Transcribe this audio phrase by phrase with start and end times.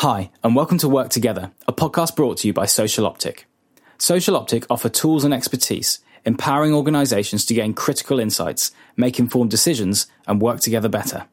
[0.00, 3.44] Hi, and welcome to Work Together, a podcast brought to you by Social Optic.
[3.98, 10.06] Social Optic offer tools and expertise, empowering organizations to gain critical insights, make informed decisions,
[10.26, 11.26] and work together better.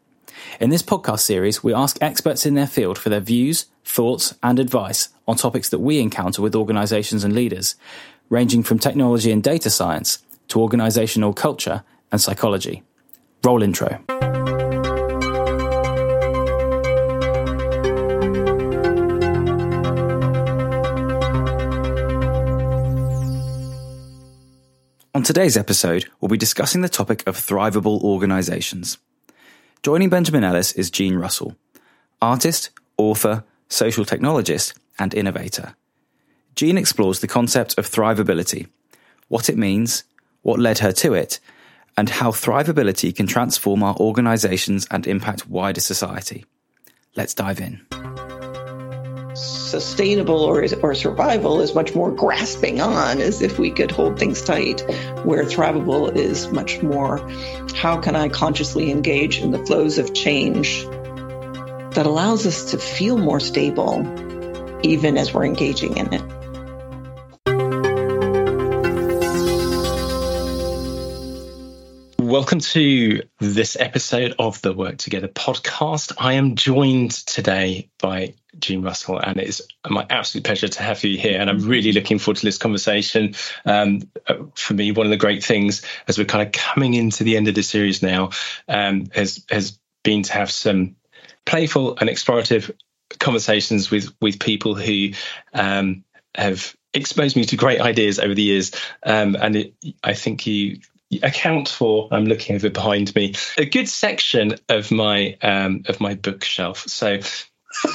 [0.60, 4.60] In this podcast series, we ask experts in their field for their views, thoughts, and
[4.60, 7.76] advice on topics that we encounter with organizations and leaders,
[8.28, 12.84] ranging from technology and data science to organizational culture and psychology.
[13.46, 14.04] Roll intro.
[25.28, 28.98] Today's episode, we'll be discussing the topic of thrivable organizations.
[29.84, 31.58] Joining Benjamin Ellis is Jean Russell,
[32.22, 35.76] artist, author, social technologist, and innovator.
[36.56, 38.68] Jean explores the concept of thrivability,
[39.28, 40.06] what it means,
[40.44, 41.42] what led her to it,
[41.98, 46.46] and how thrivability can transform our organizations and impact wider society.
[47.18, 47.86] Let's dive in
[49.38, 54.42] sustainable or, or survival is much more grasping on as if we could hold things
[54.42, 54.82] tight,
[55.24, 57.20] where thrivable is much more
[57.76, 63.18] how can I consciously engage in the flows of change that allows us to feel
[63.18, 64.02] more stable
[64.84, 66.22] even as we're engaging in it.
[72.28, 76.12] Welcome to this episode of the Work Together podcast.
[76.18, 81.18] I am joined today by Jean Russell, and it's my absolute pleasure to have you
[81.18, 81.40] here.
[81.40, 83.36] And I'm really looking forward to this conversation.
[83.64, 84.02] Um,
[84.56, 87.48] for me, one of the great things as we're kind of coming into the end
[87.48, 88.32] of the series now
[88.68, 90.98] um, has has been to have some
[91.46, 92.76] playful and explorative
[93.22, 95.12] conversations with with people who
[95.54, 96.04] um,
[96.36, 98.74] have exposed me to great ideas over the years.
[99.02, 100.82] Um, and it, I think you
[101.24, 106.16] account for i'm looking over behind me a good section of my um, of my
[106.16, 107.20] bookshelf so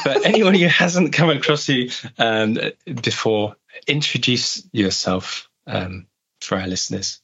[0.04, 2.58] but anyone who hasn't come across you um,
[3.02, 6.06] before, introduce yourself um,
[6.40, 7.20] for our listeners.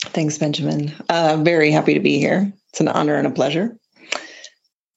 [0.00, 0.92] Thanks, Benjamin.
[1.08, 2.52] Uh, very happy to be here.
[2.70, 3.78] It's an honor and a pleasure.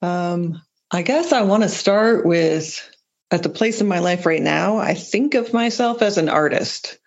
[0.02, 2.88] Um, I guess I want to start with
[3.30, 6.98] at the place in my life right now, I think of myself as an artist.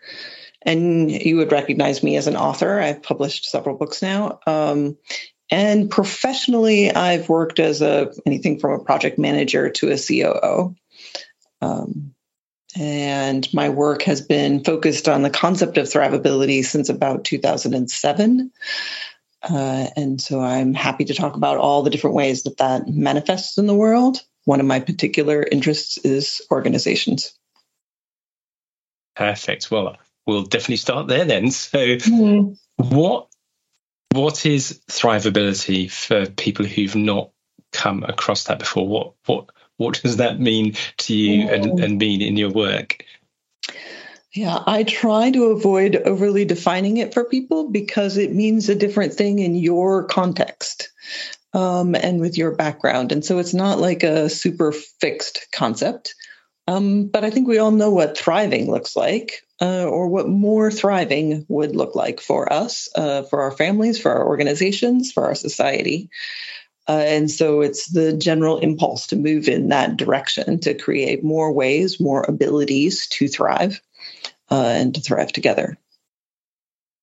[0.62, 2.80] And you would recognize me as an author.
[2.80, 4.40] I've published several books now.
[4.46, 4.98] Um,
[5.50, 10.76] and professionally, I've worked as a anything from a project manager to a COO.
[11.60, 12.14] Um,
[12.78, 18.52] and my work has been focused on the concept of thrivability since about 2007.
[19.42, 23.58] Uh, and so I'm happy to talk about all the different ways that that manifests
[23.58, 24.18] in the world.
[24.44, 27.34] One of my particular interests is organizations.
[29.16, 29.70] Perfect.
[29.70, 29.96] Well,
[30.30, 31.50] we'll definitely start there then.
[31.50, 32.58] So, mm.
[32.76, 33.28] what
[34.12, 37.30] what is thrivability for people who've not
[37.72, 38.86] come across that before?
[38.86, 43.04] What what what does that mean to you and, and mean in your work?
[44.32, 49.14] Yeah, I try to avoid overly defining it for people because it means a different
[49.14, 50.90] thing in your context
[51.52, 53.10] um, and with your background.
[53.10, 56.14] And so it's not like a super fixed concept.
[56.70, 60.70] Um, but I think we all know what thriving looks like, uh, or what more
[60.70, 65.34] thriving would look like for us, uh, for our families, for our organizations, for our
[65.34, 66.10] society.
[66.88, 71.52] Uh, and so it's the general impulse to move in that direction to create more
[71.52, 73.80] ways, more abilities to thrive
[74.48, 75.76] uh, and to thrive together.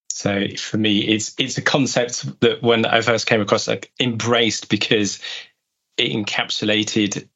[0.08, 4.70] So for me, it's it's a concept that when I first came across, like embraced
[4.70, 5.20] because
[5.98, 7.28] it encapsulated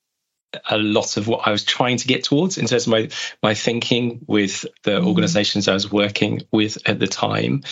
[0.69, 3.09] a lot of what I was trying to get towards in terms of my
[3.43, 5.07] my thinking with the mm.
[5.07, 7.63] organizations I was working with at the time.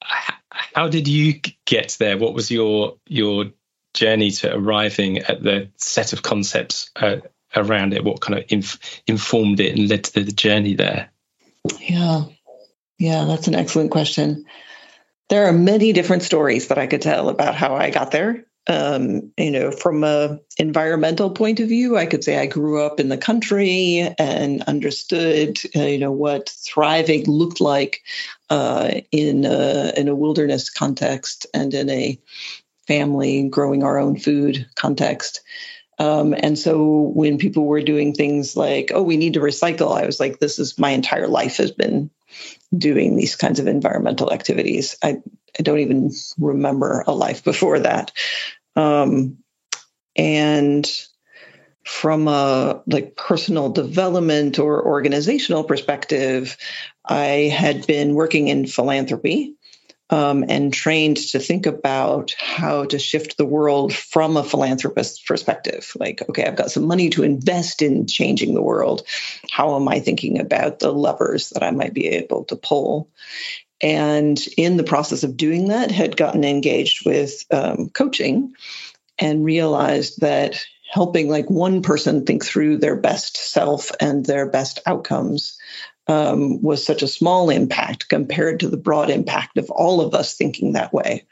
[0.00, 2.18] How did you get there?
[2.18, 3.46] What was your your
[3.94, 7.16] journey to arriving at the set of concepts uh,
[7.54, 8.04] around it?
[8.04, 11.10] What kind of inf- informed it and led to the journey there?
[11.80, 12.24] Yeah,
[12.98, 14.46] yeah, that's an excellent question.
[15.28, 19.32] There are many different stories that I could tell about how I got there um,
[19.36, 23.08] you know, from a environmental point of view, I could say I grew up in
[23.08, 28.02] the country and understood, uh, you know, what thriving looked like
[28.50, 32.18] uh, in a, in a wilderness context and in a
[32.86, 35.42] family growing our own food context.
[35.98, 40.06] Um, and so when people were doing things like, oh, we need to recycle, I
[40.06, 42.10] was like, this is my entire life has been
[42.76, 44.96] doing these kinds of environmental activities.
[45.02, 45.18] I,
[45.58, 48.12] I don't even remember a life before that.
[48.76, 49.38] Um,
[50.14, 50.88] and
[51.84, 56.56] from a like personal development or organizational perspective,
[57.04, 59.54] I had been working in philanthropy
[60.10, 65.92] um, and trained to think about how to shift the world from a philanthropist's perspective.
[65.98, 69.02] Like, okay, I've got some money to invest in changing the world.
[69.50, 73.10] How am I thinking about the levers that I might be able to pull?
[73.80, 78.54] And in the process of doing that, had gotten engaged with um, coaching
[79.18, 84.80] and realized that helping like one person think through their best self and their best
[84.86, 85.58] outcomes
[86.08, 90.34] um, was such a small impact compared to the broad impact of all of us
[90.34, 91.26] thinking that way.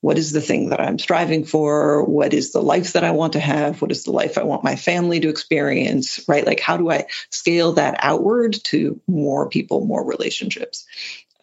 [0.00, 2.04] What is the thing that I'm striving for?
[2.04, 3.80] What is the life that I want to have?
[3.80, 6.20] What is the life I want my family to experience?
[6.28, 6.46] Right?
[6.46, 10.84] Like, how do I scale that outward to more people, more relationships?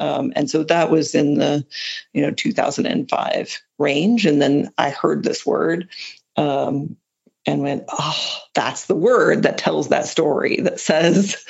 [0.02, 1.64] Um, and so that was in the,
[2.12, 4.26] you know, 2005 range.
[4.26, 5.90] And then I heard this word
[6.36, 6.98] um,
[7.46, 11.46] and went, oh, that's the word that tells that story that says,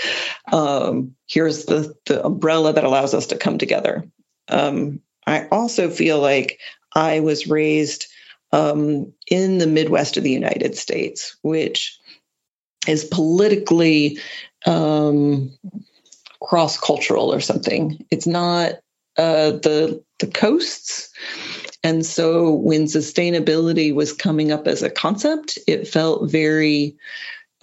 [0.51, 4.05] um, here's the, the umbrella that allows us to come together.
[4.49, 6.59] Um, I also feel like
[6.93, 8.07] I was raised
[8.51, 11.97] um, in the Midwest of the United States, which
[12.85, 14.19] is politically
[14.65, 15.57] um,
[16.41, 18.05] cross cultural or something.
[18.11, 18.73] It's not
[19.17, 21.11] uh, the the coasts
[21.83, 26.95] and so when sustainability was coming up as a concept, it felt very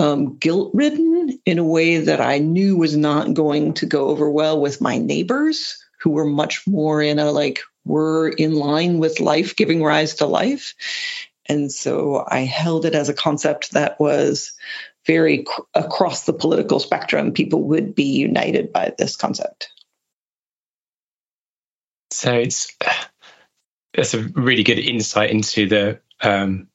[0.01, 4.29] um, guilt ridden in a way that I knew was not going to go over
[4.31, 9.21] well with my neighbors who were much more in a like, we're in line with
[9.21, 10.75] life, giving rise to life.
[11.47, 14.53] And so I held it as a concept that was
[15.09, 17.33] very cr- across the political spectrum.
[17.33, 19.71] People would be united by this concept.
[22.13, 22.77] So it's
[23.95, 26.69] that's a really good insight into the um,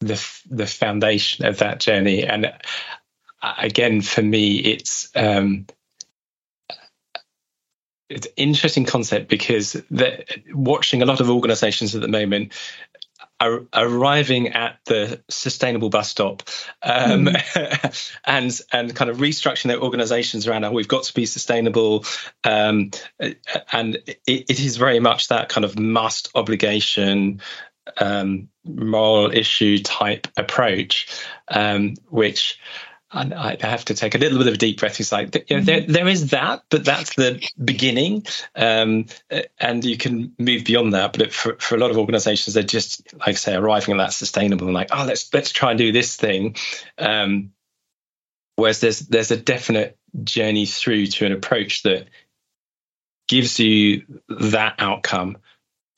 [0.00, 0.20] the
[0.50, 2.24] the foundation of that journey.
[2.24, 2.46] And
[3.42, 5.66] uh, again, for me, it's um,
[8.08, 9.80] it's an interesting concept because
[10.52, 12.52] watching a lot of organizations at the moment
[13.40, 16.42] arriving at the sustainable bus stop
[16.82, 18.10] um, mm.
[18.24, 22.04] and and kind of restructuring their organizations around how we've got to be sustainable
[22.44, 22.90] um,
[23.72, 27.40] and it, it is very much that kind of must obligation
[27.96, 31.08] um, moral issue type approach
[31.48, 32.58] um, which
[33.12, 35.00] and I have to take a little bit of a deep breath.
[35.00, 38.24] It's like you know, there, there is that, but that's the beginning,
[38.54, 39.06] um,
[39.58, 41.16] and you can move beyond that.
[41.16, 44.12] But for, for a lot of organisations, they're just like I say, arriving at that
[44.12, 46.56] sustainable and like, oh, let's let's try and do this thing.
[46.98, 47.52] Um,
[48.56, 52.06] whereas there's there's a definite journey through to an approach that
[53.28, 55.38] gives you that outcome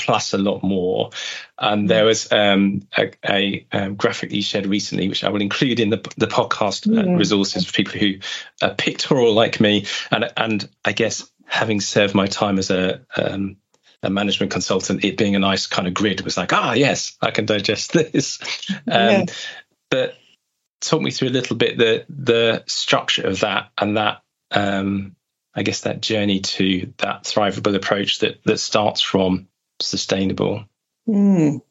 [0.03, 1.11] plus a lot more.
[1.59, 5.81] And there was um, a, a, a, graphic you shared recently, which I will include
[5.81, 7.17] in the, the podcast uh, yeah.
[7.17, 8.15] resources for people who
[8.61, 9.87] are pictorial like me.
[10.11, 13.57] And, and I guess having served my time as a, um,
[14.03, 17.31] a management consultant, it being a nice kind of grid was like, ah, yes, I
[17.31, 18.39] can digest this.
[18.71, 19.25] Um, yeah.
[19.91, 20.15] But
[20.81, 25.15] talk me through a little bit the the structure of that and that um,
[25.55, 29.49] I guess that journey to that thrivable approach that that starts from
[29.85, 30.65] sustainable?
[31.09, 31.63] Mm.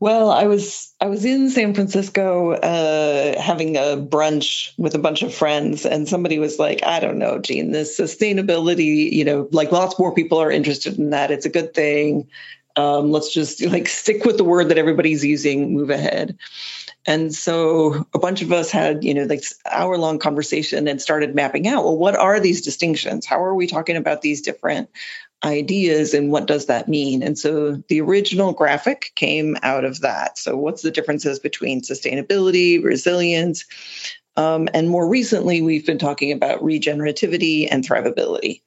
[0.00, 5.22] Well, I was I was in San Francisco uh, having a brunch with a bunch
[5.22, 9.72] of friends, and somebody was like, "I don't know, Jean, this sustainability, you know, like
[9.72, 11.30] lots more people are interested in that.
[11.30, 12.28] It's a good thing.
[12.76, 15.72] Um, let's just like stick with the word that everybody's using.
[15.72, 16.36] Move ahead."
[17.06, 21.34] And so a bunch of us had, you know, like hour long conversation and started
[21.34, 23.26] mapping out, well, what are these distinctions?
[23.26, 24.88] How are we talking about these different
[25.44, 27.22] ideas and what does that mean?
[27.22, 30.38] And so the original graphic came out of that.
[30.38, 33.64] So, what's the differences between sustainability, resilience?
[34.36, 38.62] Um, and more recently, we've been talking about regenerativity and thrivability.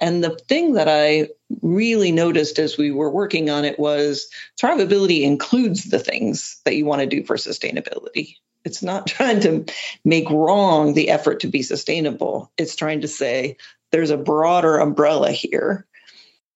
[0.00, 1.28] And the thing that I
[1.60, 4.28] really noticed as we were working on it was
[4.60, 8.36] thrivability includes the things that you want to do for sustainability.
[8.64, 9.64] It's not trying to
[10.04, 12.52] make wrong the effort to be sustainable.
[12.56, 13.56] It's trying to say
[13.90, 15.86] there's a broader umbrella here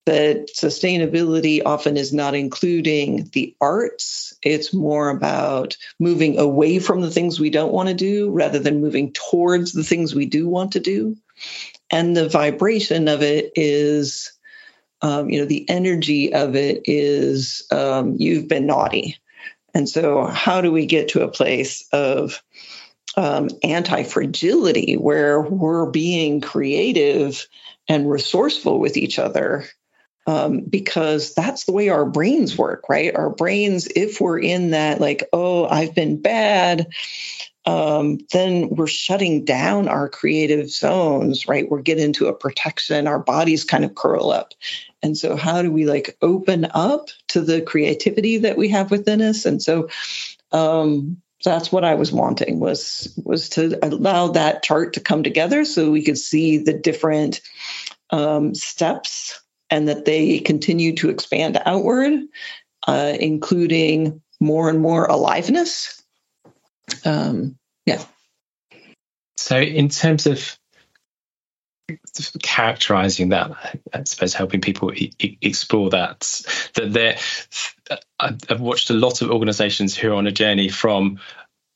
[0.04, 4.35] that sustainability often is not including the arts.
[4.42, 8.80] It's more about moving away from the things we don't want to do rather than
[8.80, 11.16] moving towards the things we do want to do.
[11.90, 14.32] And the vibration of it is,
[15.02, 19.18] um, you know, the energy of it is um, you've been naughty.
[19.75, 22.42] And so, how do we get to a place of
[23.16, 27.47] um, anti fragility where we're being creative
[27.88, 29.66] and resourceful with each other
[30.26, 33.14] um, because that's the way our brains work, right?
[33.14, 36.88] Our brains, if we're in that, like, oh, I've been bad,
[37.64, 41.69] um, then we're shutting down our creative zones, right?
[41.69, 44.55] We're getting into a protection, our bodies kind of curl up.
[45.02, 49.21] And so, how do we like open up to the creativity that we have within
[49.21, 49.47] us?
[49.47, 49.88] And so,
[50.50, 55.64] um, that's what I was wanting was was to allow that chart to come together
[55.64, 57.41] so we could see the different
[58.11, 59.41] um, steps
[59.73, 62.12] and that they continue to expand outward,
[62.87, 66.02] uh, including more and more aliveness
[67.05, 68.02] um, yeah.
[69.37, 70.57] So, in terms of
[72.43, 73.50] characterizing that,
[73.93, 76.21] I suppose helping people e- explore that,
[76.75, 77.19] that there,
[78.19, 81.19] I've watched a lot of organizations who are on a journey from,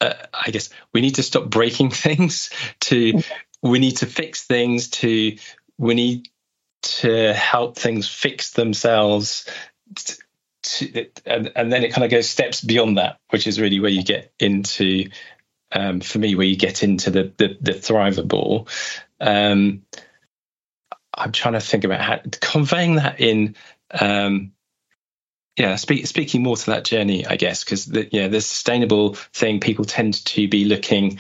[0.01, 2.51] uh, I guess, we need to stop breaking things
[2.81, 3.23] to
[3.63, 5.37] we need to fix things to
[5.79, 6.29] we need
[6.87, 9.49] to help things fix themselves
[11.27, 14.03] and, and then it kind of goes steps beyond that, which is really where you
[14.03, 15.11] get into,
[15.73, 18.69] um, for me, where you get into the the, the thrivable.
[19.21, 19.83] Um,
[21.15, 23.57] I'm trying to think about how conveying that in,
[23.91, 24.53] um,
[25.57, 29.61] yeah, speak, speaking more to that journey, I guess, because the, yeah, the sustainable thing,
[29.61, 31.19] people tend to be looking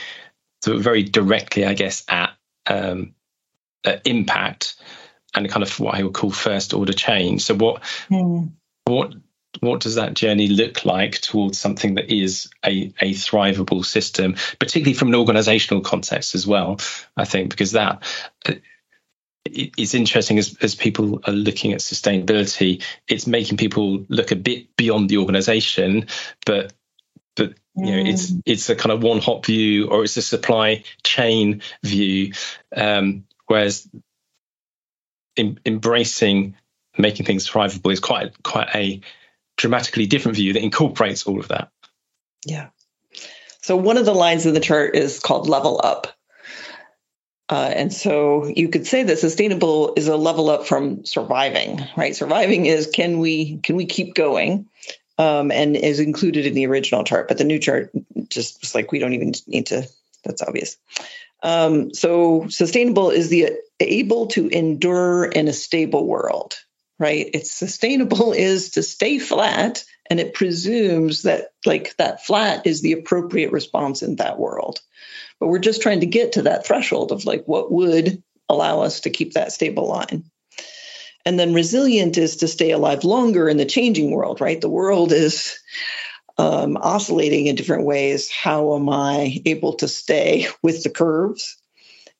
[0.63, 2.35] sort of very directly, I guess, at,
[2.67, 3.15] um,
[3.85, 4.77] at impact
[5.37, 7.45] and kind of what I would call first order change.
[7.45, 8.51] So what mm.
[8.85, 9.15] what
[9.61, 14.95] what does that journey look like towards something that is a, a thrivable system, particularly
[14.95, 16.79] from an organizational context as well,
[17.17, 18.03] I think, because that
[19.45, 24.75] it's interesting as, as people are looking at sustainability, it's making people look a bit
[24.77, 26.07] beyond the organization,
[26.45, 26.73] but
[27.37, 28.43] but you know it's mm.
[28.47, 32.33] it's a kind of one hop view or it's a supply chain view
[32.75, 33.89] um, whereas
[35.37, 36.57] in, embracing
[36.99, 39.01] making things thrivable is quite quite a
[39.57, 41.71] dramatically different view that incorporates all of that.
[42.45, 42.69] Yeah.
[43.63, 46.09] So one of the lines in the chart is called level up.
[47.49, 52.15] Uh, and so you could say that sustainable is a level up from surviving, right?
[52.17, 54.69] Surviving is can we can we keep going,
[55.19, 57.91] um, and is included in the original chart, but the new chart
[58.29, 59.87] just was like we don't even need to.
[60.25, 60.77] That's obvious.
[61.47, 66.57] Um, so sustainable is the able to endure in a stable world,
[66.99, 67.31] right?
[67.33, 72.95] It's sustainable is to stay flat and it presumes that like that flat is the
[72.95, 74.81] appropriate response in that world.
[75.39, 79.03] But we're just trying to get to that threshold of like what would allow us
[79.03, 80.25] to keep that stable line.
[81.25, 84.61] And then resilient is to stay alive longer in the changing world, right?
[84.61, 85.61] The world is
[86.39, 88.31] um, oscillating in different ways.
[88.31, 91.57] How am I able to stay with the curves?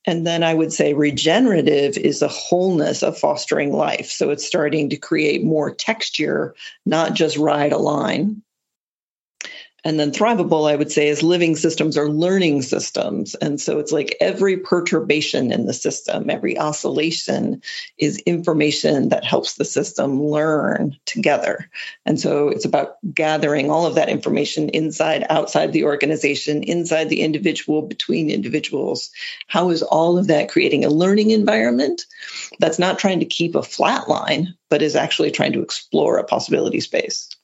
[0.09, 4.09] And then I would say regenerative is a wholeness of fostering life.
[4.09, 6.55] So it's starting to create more texture,
[6.85, 8.43] not just ride a line.
[9.87, 13.37] And then thrivable, I would say, is living systems or learning systems.
[13.37, 17.63] And so it's like every perturbation in the system, every oscillation
[17.97, 21.71] is information that helps the system learn together.
[22.05, 27.21] And so it's about gathering all of that information inside, outside the organization, inside the
[27.21, 29.13] individual, between individuals.
[29.47, 32.07] How is all of that creating a learning environment
[32.59, 36.25] that's not trying to keep a flat line, but is actually trying to explore a
[36.25, 37.36] possibility space?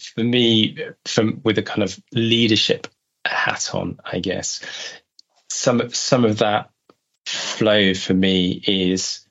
[0.00, 2.86] For me, from with a kind of leadership
[3.24, 4.60] hat on, I guess,
[5.50, 6.70] some some of that
[7.26, 9.26] flow for me is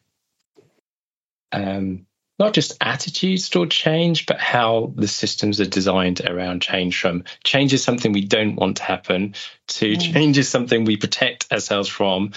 [1.52, 2.06] um,
[2.40, 7.00] not just attitudes toward change, but how the systems are designed around change.
[7.00, 9.36] From change is something we don't want to happen
[9.68, 10.14] to mm.
[10.14, 12.34] change is something we protect ourselves from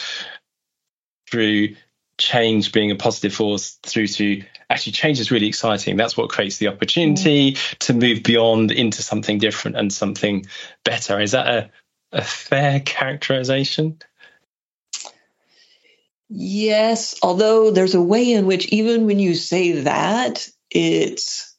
[1.30, 1.76] through
[2.18, 5.96] change being a positive force through to actually change is really exciting.
[5.96, 7.78] That's what creates the opportunity mm.
[7.78, 10.46] to move beyond into something different and something
[10.84, 11.20] better.
[11.20, 11.70] Is that a,
[12.12, 13.98] a fair characterization?
[16.28, 21.54] Yes, although there's a way in which even when you say that, it's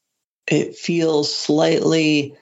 [0.46, 2.36] it feels slightly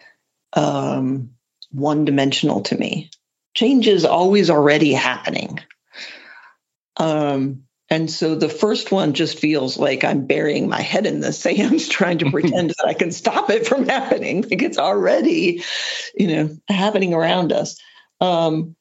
[0.54, 1.32] um,
[1.72, 3.12] one dimensional to me.
[3.54, 5.60] Change is always already happening.
[6.98, 11.32] Um, and so the first one just feels like I'm burying my head in the
[11.32, 14.42] sand, trying to pretend that I can stop it from happening.
[14.42, 15.64] Like it's already,
[16.16, 17.80] you know, happening around us.
[18.20, 18.76] Um,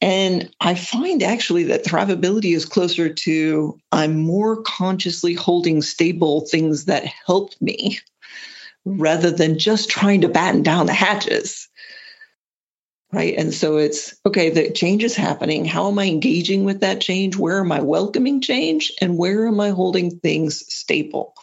[0.00, 6.84] and I find actually that thrivability is closer to I'm more consciously holding stable things
[6.84, 8.00] that help me
[8.84, 11.68] rather than just trying to batten down the hatches
[13.14, 13.34] right?
[13.36, 15.64] And so it's okay, the change is happening.
[15.64, 17.36] How am I engaging with that change?
[17.36, 18.92] Where am I welcoming change?
[19.00, 21.34] And where am I holding things stable?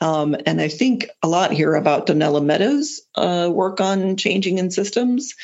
[0.00, 4.70] Um, and I think a lot here about Donella Meadows' uh, work on changing in
[4.70, 5.34] systems,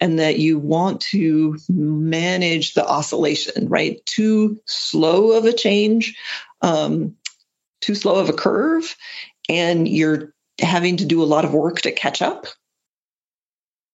[0.00, 4.04] and that you want to manage the oscillation, right?
[4.06, 6.16] Too slow of a change,
[6.62, 7.16] um,
[7.80, 8.96] too slow of a curve,
[9.48, 12.46] and you're having to do a lot of work to catch up,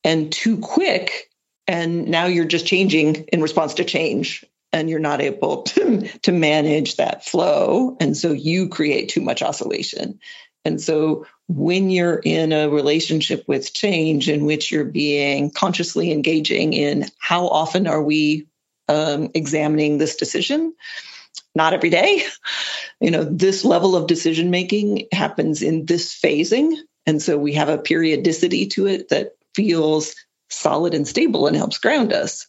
[0.04, 1.30] and too quick,
[1.66, 6.32] and now you're just changing in response to change and you're not able to, to
[6.32, 7.96] manage that flow.
[8.00, 10.20] And so you create too much oscillation.
[10.64, 16.72] And so when you're in a relationship with change in which you're being consciously engaging
[16.72, 18.46] in how often are we
[18.88, 20.74] um, examining this decision,
[21.54, 22.22] not every day.
[23.00, 26.74] You know, this level of decision making happens in this phasing.
[27.06, 30.14] And so we have a periodicity to it that feels
[30.50, 32.46] solid and stable and helps ground us.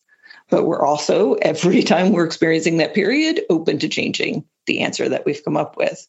[0.50, 5.25] But we're also every time we're experiencing that period open to changing the answer that
[5.25, 6.05] we've come up with.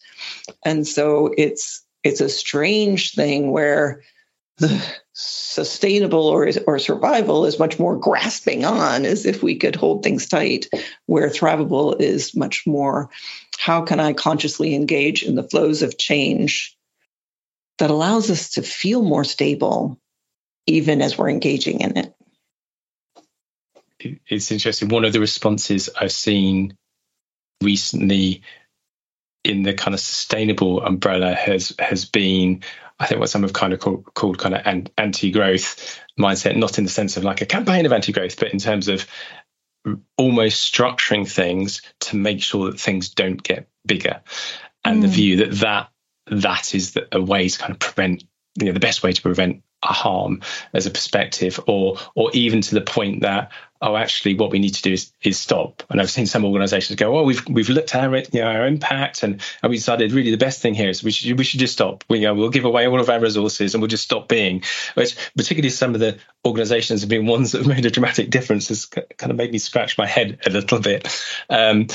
[0.64, 4.02] And so it's it's a strange thing where
[4.58, 10.02] the sustainable or, or survival is much more grasping on as if we could hold
[10.02, 10.68] things tight
[11.06, 13.10] where thrivable is much more
[13.58, 16.76] how can i consciously engage in the flows of change
[17.78, 19.98] that allows us to feel more stable
[20.66, 22.12] even as we're engaging in it
[23.98, 24.88] it's interesting.
[24.88, 26.76] One of the responses I've seen
[27.62, 28.42] recently
[29.44, 32.62] in the kind of sustainable umbrella has has been,
[32.98, 36.84] I think, what some have kind of called, called kind of anti-growth mindset, not in
[36.84, 39.06] the sense of like a campaign of anti-growth, but in terms of
[40.18, 44.22] almost structuring things to make sure that things don't get bigger,
[44.84, 45.02] and mm.
[45.02, 45.88] the view that that
[46.28, 48.24] that is the, a way to kind of prevent
[48.58, 50.40] you know the best way to prevent harm
[50.72, 53.52] as a perspective or or even to the point that
[53.82, 55.82] oh actually what we need to do is, is stop.
[55.90, 58.66] And i've seen some organizations go oh we've we've looked at our, you know, our
[58.66, 61.60] impact and, and we decided really the best thing here is we should we should
[61.60, 62.04] just stop.
[62.08, 64.62] We, you know, we'll give away all of our resources and we'll just stop being
[64.94, 68.68] which particularly some of the organizations have been ones that have made a dramatic difference
[68.68, 71.08] has kind of made me scratch my head a little bit.
[71.50, 71.88] Um,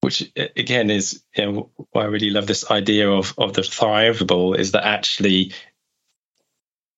[0.00, 4.56] which again is you know why I really love this idea of of the thrivable
[4.56, 5.52] is that actually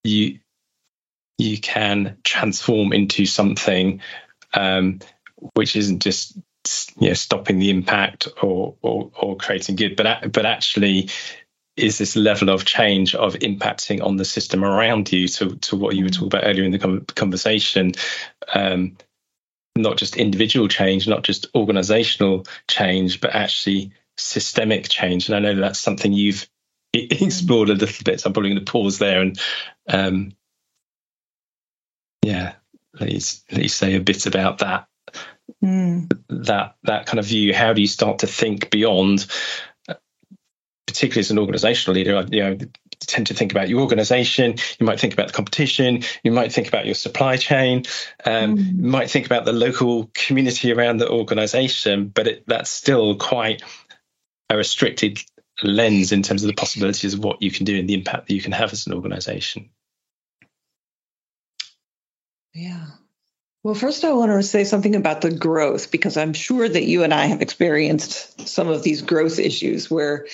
[0.05, 0.39] you
[1.39, 4.01] you can transform into something
[4.55, 5.01] um,
[5.55, 6.37] which isn't just
[6.99, 11.11] you know stopping the impact or or, or creating good, but but actually
[11.77, 15.97] is this level of change of impacting on the system around you to to what
[15.97, 17.93] you were talking about earlier in the conversation.
[18.55, 18.97] Um,
[19.75, 25.29] not just individual change, not just organizational change, but actually systemic change.
[25.29, 26.47] And I know that's something you've
[27.25, 28.21] explored a little bit.
[28.21, 29.41] So I'm probably going to pause there and
[29.89, 30.33] um,
[32.23, 32.55] yeah,
[32.97, 34.87] please please say a bit about that.
[35.63, 36.13] Mm.
[36.29, 37.53] That that kind of view.
[37.53, 39.27] How do you start to think beyond,
[40.87, 42.25] particularly as an organizational leader?
[42.31, 42.59] You know,
[43.01, 44.55] tend to think about your organization.
[44.79, 46.05] You might think about the competition.
[46.23, 47.85] You might think about your supply chain.
[48.25, 48.77] Um, mm.
[48.77, 52.09] You might think about the local community around the organization.
[52.09, 53.63] But it, that's still quite
[54.49, 55.23] a restricted
[55.69, 58.35] lens in terms of the possibilities of what you can do and the impact that
[58.35, 59.71] you can have as an organization.
[62.55, 62.87] Yeah.
[63.63, 67.05] Well, first, I want to say something about the growth because I'm sure that you
[67.05, 70.27] and I have experienced some of these growth issues where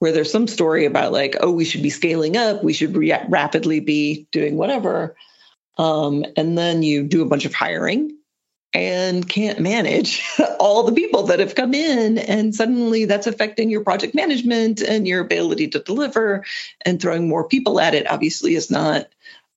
[0.00, 3.24] where there's some story about like, oh, we should be scaling up, we should re-
[3.28, 5.16] rapidly be doing whatever,
[5.78, 8.18] um, and then you do a bunch of hiring
[8.74, 10.22] and can't manage
[10.60, 15.06] all the people that have come in, and suddenly that's affecting your project management and
[15.06, 16.44] your ability to deliver,
[16.84, 19.06] and throwing more people at it obviously is not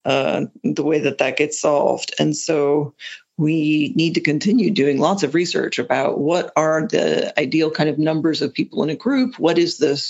[0.06, 2.13] uh, the way that that gets solved.
[2.19, 2.93] And so
[3.38, 7.99] we need to continue doing lots of research about what are the ideal kind of
[7.99, 10.01] numbers of people in a group, what is the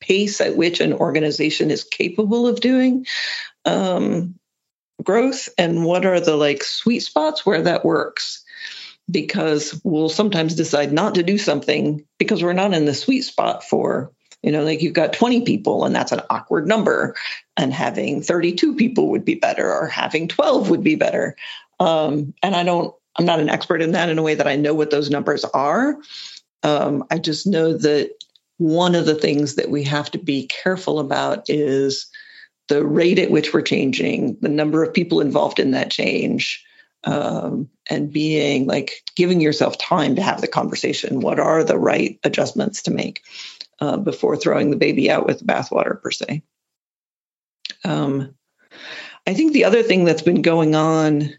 [0.00, 3.06] pace at which an organization is capable of doing
[3.64, 4.34] um,
[5.02, 8.41] growth, and what are the like sweet spots where that works.
[9.12, 13.62] Because we'll sometimes decide not to do something because we're not in the sweet spot
[13.62, 17.14] for you know, like you've got 20 people and that's an awkward number,
[17.56, 21.36] and having 32 people would be better, or having 12 would be better.
[21.78, 24.56] Um, and I don't, I'm not an expert in that in a way that I
[24.56, 25.96] know what those numbers are.
[26.62, 28.10] Um, I just know that
[28.58, 32.06] one of the things that we have to be careful about is
[32.68, 36.64] the rate at which we're changing, the number of people involved in that change,
[37.04, 41.20] um, and being like giving yourself time to have the conversation.
[41.20, 43.22] What are the right adjustments to make?
[43.82, 46.44] uh, before throwing the baby out with the bathwater, per se.
[47.84, 48.36] Um,
[49.26, 51.30] I think the other thing that's been going on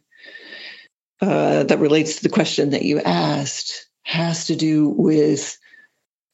[1.21, 5.57] uh, that relates to the question that you asked has to do with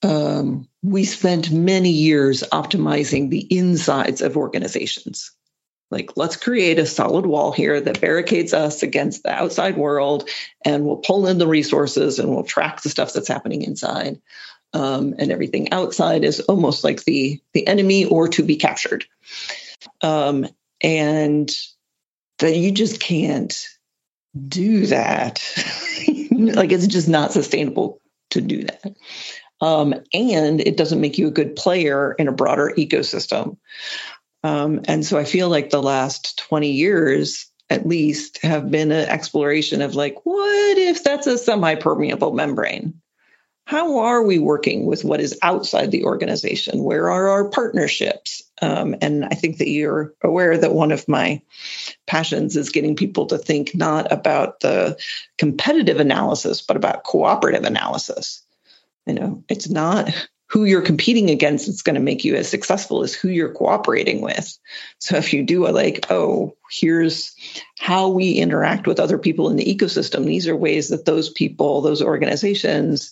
[0.02, 5.32] um, we spent many years optimizing the insides of organizations.
[5.92, 10.30] Like, let's create a solid wall here that barricades us against the outside world,
[10.64, 14.22] and we'll pull in the resources and we'll track the stuff that's happening inside.
[14.72, 19.06] Um, and everything outside is almost like the the enemy or to be captured.
[20.02, 20.46] Um,
[20.82, 21.50] and
[22.38, 23.68] that you just can't
[24.48, 25.42] do that.
[26.32, 28.00] like it's just not sustainable
[28.32, 28.96] to do that.
[29.62, 33.58] Um, and it doesn't make you a good player in a broader ecosystem.
[34.44, 39.08] Um, and so I feel like the last 20 years, at least, have been an
[39.10, 43.02] exploration of like, what if that's a semi permeable membrane?
[43.66, 46.84] How are we working with what is outside the organization?
[46.84, 48.42] Where are our partnerships?
[48.64, 51.44] Um, and I think that you're aware that one of my
[52.08, 54.98] passions is getting people to think not about the
[55.38, 58.44] competitive analysis, but about cooperative analysis.
[59.06, 60.10] You know, it's not
[60.50, 64.20] who you're competing against that's going to make you as successful as who you're cooperating
[64.20, 64.58] with.
[64.98, 67.36] So if you do a like, oh, here's
[67.78, 71.82] how we interact with other people in the ecosystem, these are ways that those people,
[71.82, 73.12] those organizations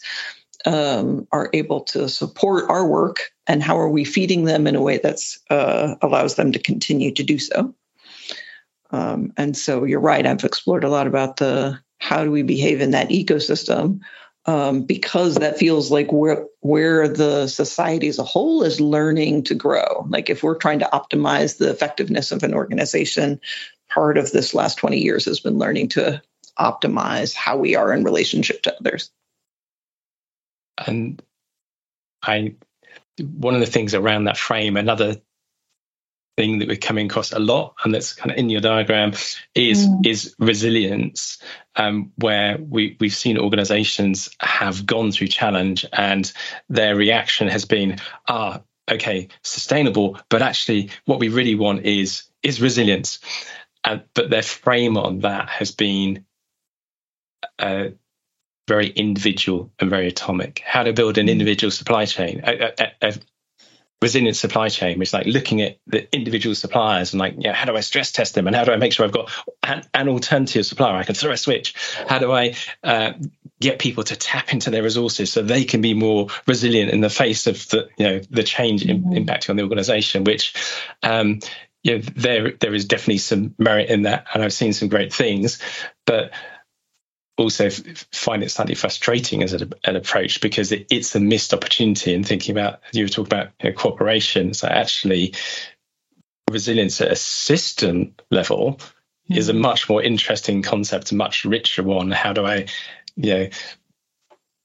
[0.66, 4.82] um, are able to support our work, and how are we feeding them in a
[4.82, 5.20] way that
[5.52, 7.74] uh, allows them to continue to do so.
[8.90, 10.26] Um, and so you're right.
[10.26, 14.00] I've explored a lot about the how do we behave in that ecosystem
[14.48, 19.56] um, because that feels like where where the society as a whole is learning to
[19.56, 20.06] grow.
[20.10, 23.40] Like if we're trying to optimize the effectiveness of an organization,
[23.90, 26.22] part of this last 20 years has been learning to
[26.60, 29.12] optimize how we are in relationship to others.
[30.86, 31.22] And
[32.22, 32.56] I
[33.20, 35.16] one of the things around that frame, another
[36.38, 39.12] thing that we're coming across a lot, and that's kind of in your diagram,
[39.56, 40.06] is mm.
[40.06, 41.40] is resilience,
[41.76, 46.32] um, where we we've seen organisations have gone through challenge, and
[46.70, 47.98] their reaction has been,
[48.28, 53.20] ah, okay, sustainable, but actually, what we really want is is resilience,
[53.84, 56.26] uh, but their frame on that has been.
[57.60, 57.90] Uh,
[58.68, 60.62] very individual and very atomic.
[60.66, 61.32] How to build an mm.
[61.32, 63.14] individual supply chain, a, a, a,
[64.02, 67.66] resilient supply chain, which is like looking at the individual suppliers and like, yeah, how
[67.66, 69.32] do I stress test them and how do I make sure I've got
[69.64, 70.96] an, an alternative supplier?
[70.96, 71.74] I can throw a switch.
[72.08, 73.14] How do I uh,
[73.60, 77.10] get people to tap into their resources so they can be more resilient in the
[77.10, 79.14] face of the, you know, the change mm-hmm.
[79.14, 80.54] in, impacting on the organization, which,
[81.02, 81.40] um,
[81.82, 84.28] you know, there, there is definitely some merit in that.
[84.34, 85.60] And I've seen some great things,
[86.06, 86.32] but
[87.38, 92.14] also find it slightly frustrating as an, an approach because it, it's a missed opportunity
[92.14, 94.54] in thinking about you were talking about you know, cooperation.
[94.54, 95.36] So actually
[96.50, 99.34] resilience at a system level mm-hmm.
[99.36, 102.12] is a much more interesting concept a much richer one.
[102.12, 102.66] How do i
[103.16, 103.50] you know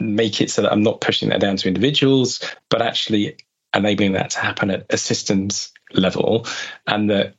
[0.01, 3.37] make it so that i'm not pushing that down to individuals but actually
[3.75, 6.47] enabling that to happen at a systems level
[6.87, 7.35] and that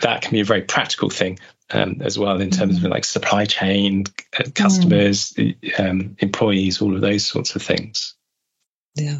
[0.00, 1.38] that can be a very practical thing
[1.72, 4.04] um, as well in terms of like supply chain,
[4.38, 5.80] uh, customers, mm.
[5.80, 8.14] um, employees, all of those sorts of things.
[8.94, 9.18] Yeah.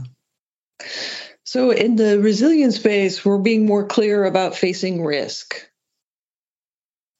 [1.45, 5.69] So in the resilience space, we're being more clear about facing risk.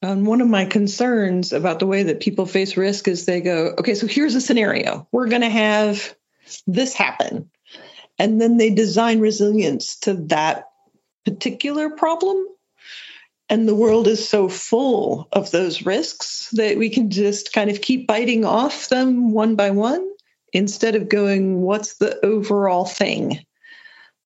[0.01, 3.75] And one of my concerns about the way that people face risk is they go,
[3.79, 5.07] okay, so here's a scenario.
[5.13, 6.15] We're going to have
[6.67, 7.51] this happen.
[8.19, 10.71] And then they design resilience to that
[11.25, 12.45] particular problem
[13.53, 17.83] and the world is so full of those risks that we can just kind of
[17.83, 20.11] keep biting off them one by one
[20.55, 23.45] instead of going, what's the overall thing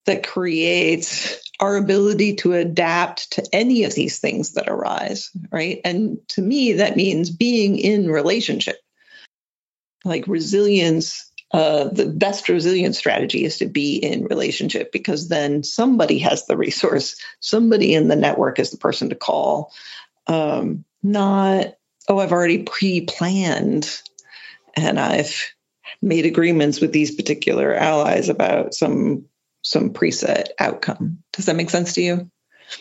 [0.04, 5.80] that creates our ability to adapt to any of these things that arise, right?
[5.84, 8.78] And to me, that means being in relationship.
[10.04, 16.18] Like resilience uh, the best resilience strategy is to be in relationship because then somebody
[16.18, 19.72] has the resource, somebody in the network is the person to call.
[20.26, 21.74] Um, not,
[22.08, 24.02] oh, I've already pre planned
[24.74, 25.52] and I've
[26.02, 29.26] made agreements with these particular allies about some
[29.62, 31.24] some preset outcome.
[31.32, 32.30] Does that make sense to you?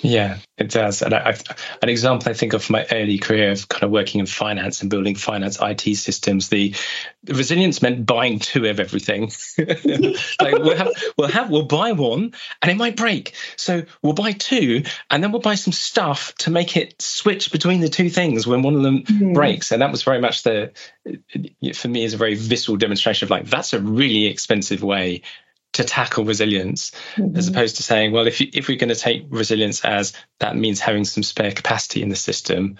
[0.01, 1.01] Yeah, it does.
[1.01, 1.37] And I,
[1.81, 4.89] an example I think of my early career of kind of working in finance and
[4.89, 6.75] building finance IT systems, the,
[7.23, 9.31] the resilience meant buying two of everything.
[9.57, 13.35] like we'll have, we'll have, we'll buy one and it might break.
[13.57, 17.81] So we'll buy two and then we'll buy some stuff to make it switch between
[17.81, 19.33] the two things when one of them mm-hmm.
[19.33, 19.71] breaks.
[19.71, 20.71] And that was very much the,
[21.75, 25.21] for me, is a very visceral demonstration of like, that's a really expensive way
[25.75, 27.35] to tackle resilience mm-hmm.
[27.37, 30.55] as opposed to saying well if you, if we're going to take resilience as that
[30.55, 32.77] means having some spare capacity in the system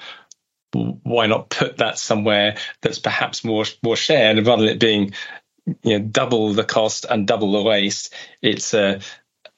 [0.74, 5.14] why not put that somewhere that's perhaps more more shared rather than it being
[5.84, 8.14] you know double the cost and double the waste.
[8.42, 9.00] It's a,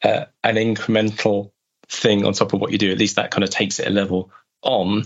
[0.03, 1.51] a an incremental
[1.89, 2.91] thing on top of what you do.
[2.91, 5.05] At least that kind of takes it a level on.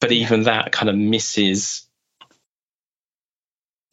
[0.00, 1.88] But even that kind of misses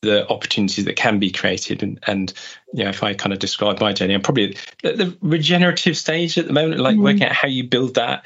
[0.02, 1.84] the opportunities that can be created.
[1.84, 2.34] And, and
[2.74, 6.38] you know, if I kind of describe my journey, I'm probably at the regenerative stage
[6.38, 8.26] at the moment, like mm working out how you build that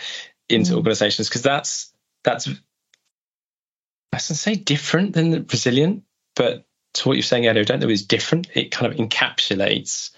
[0.49, 2.49] into mm organizations, because that's that's
[4.13, 6.03] I should say different than the resilient,
[6.35, 8.47] but to what you're saying, Edo, I don't know is different.
[8.53, 10.11] It kind of encapsulates,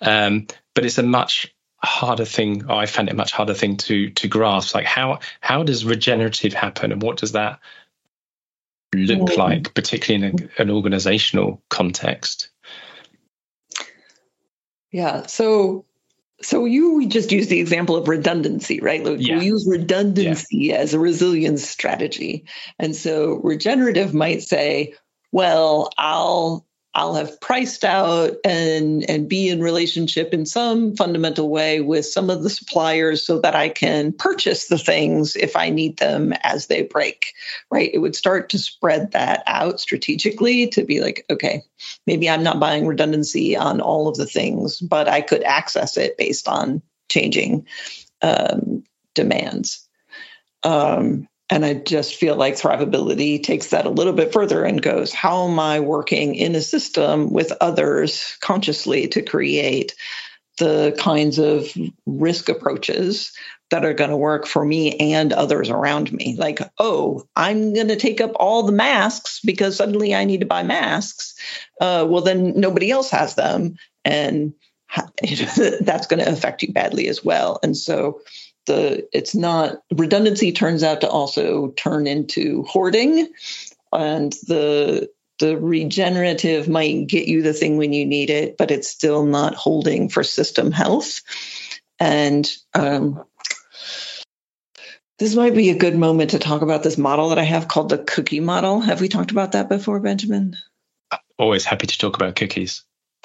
[0.00, 2.70] um, but it's a much harder thing.
[2.70, 4.74] I find it a much harder thing to to grasp.
[4.74, 7.58] Like how how does regenerative happen, and what does that
[8.94, 9.36] look mm.
[9.36, 12.50] like, particularly in a, an organizational context?
[14.90, 15.26] Yeah.
[15.26, 15.86] So
[16.42, 19.04] so you just use the example of redundancy, right?
[19.04, 19.38] Like yeah.
[19.38, 20.76] we use redundancy yeah.
[20.76, 22.46] as a resilience strategy.
[22.78, 24.94] And so regenerative might say,
[25.30, 31.80] well, I'll I'll have priced out and and be in relationship in some fundamental way
[31.80, 35.98] with some of the suppliers so that I can purchase the things if I need
[35.98, 37.32] them as they break.
[37.70, 37.90] Right?
[37.92, 41.62] It would start to spread that out strategically to be like, okay,
[42.06, 46.18] maybe I'm not buying redundancy on all of the things, but I could access it
[46.18, 47.66] based on changing
[48.20, 49.88] um, demands.
[50.62, 55.12] Um, and I just feel like thrivability takes that a little bit further and goes,
[55.12, 59.94] how am I working in a system with others consciously to create
[60.56, 61.68] the kinds of
[62.06, 63.36] risk approaches
[63.68, 66.36] that are going to work for me and others around me?
[66.38, 70.46] Like, oh, I'm going to take up all the masks because suddenly I need to
[70.46, 71.34] buy masks.
[71.78, 73.76] Uh, well, then nobody else has them.
[74.06, 74.54] And
[75.20, 77.60] that's going to affect you badly as well.
[77.62, 78.22] And so,
[78.66, 83.28] the it's not redundancy turns out to also turn into hoarding.
[83.92, 88.88] And the the regenerative might get you the thing when you need it but it's
[88.88, 91.20] still not holding for system health.
[91.98, 93.24] And um,
[95.18, 97.90] this might be a good moment to talk about this model that i have called
[97.90, 98.80] the cookie model.
[98.80, 100.56] Have we talked about that before benjamin?
[101.38, 102.84] Always happy to talk about cookies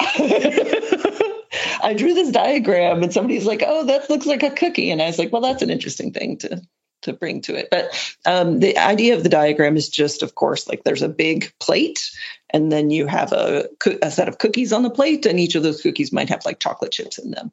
[1.88, 4.90] I drew this diagram and somebody's like, oh, that looks like a cookie.
[4.90, 6.60] And I was like, well, that's an interesting thing to
[7.02, 7.68] to bring to it.
[7.70, 11.52] But um, the idea of the diagram is just, of course, like there's a big
[11.60, 12.10] plate,
[12.50, 13.68] and then you have a,
[14.02, 16.58] a set of cookies on the plate, and each of those cookies might have like
[16.58, 17.52] chocolate chips in them.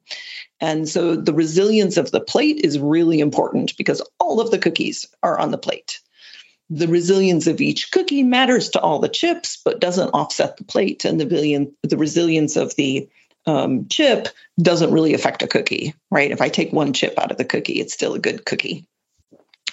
[0.60, 5.06] And so the resilience of the plate is really important because all of the cookies
[5.22, 6.02] are on the plate.
[6.72, 11.06] The resilience of each cookie matters to all the chips, but doesn't offset the plate.
[11.06, 13.08] And the, billion, the resilience of the
[13.46, 14.28] um, chip
[14.60, 16.32] doesn't really affect a cookie, right?
[16.32, 18.88] If I take one chip out of the cookie, it's still a good cookie.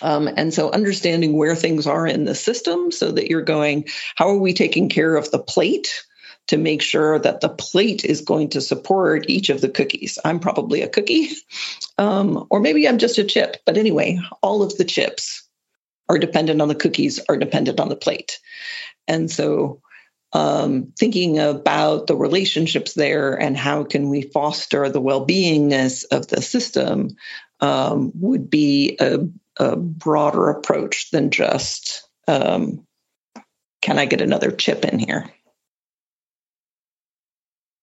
[0.01, 4.29] Um, and so understanding where things are in the system so that you're going, how
[4.29, 6.05] are we taking care of the plate
[6.49, 10.19] to make sure that the plate is going to support each of the cookies?
[10.25, 11.31] I'm probably a cookie,
[11.99, 13.59] um, or maybe I'm just a chip.
[13.65, 15.49] But anyway, all of the chips
[16.09, 18.41] are dependent on the cookies, are dependent on the plate.
[19.07, 19.81] And so
[20.33, 26.40] um, thinking about the relationships there and how can we foster the well-beingness of the
[26.40, 27.11] system
[27.61, 29.18] um, would be a,
[29.59, 32.87] a, broader approach than just um,
[33.83, 35.31] can I get another chip in here?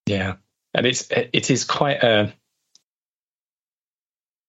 [0.05, 0.37] Yeah,
[0.73, 2.33] and it's it is quite a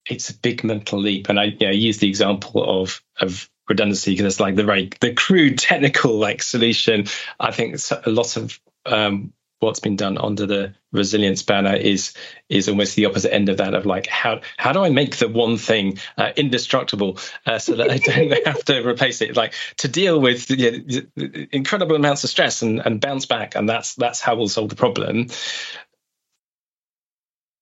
[0.09, 4.27] it's a big mental leap, and I yeah, use the example of of redundancy because
[4.27, 7.07] it's like the very the crude technical like solution.
[7.39, 12.15] I think a lot of um, what's been done under the resilience banner is
[12.49, 15.29] is almost the opposite end of that of like how how do I make the
[15.29, 19.89] one thing uh, indestructible uh, so that I don't have to replace it like to
[19.89, 24.21] deal with you know, incredible amounts of stress and, and bounce back and that's that's
[24.21, 25.29] how we'll solve the problem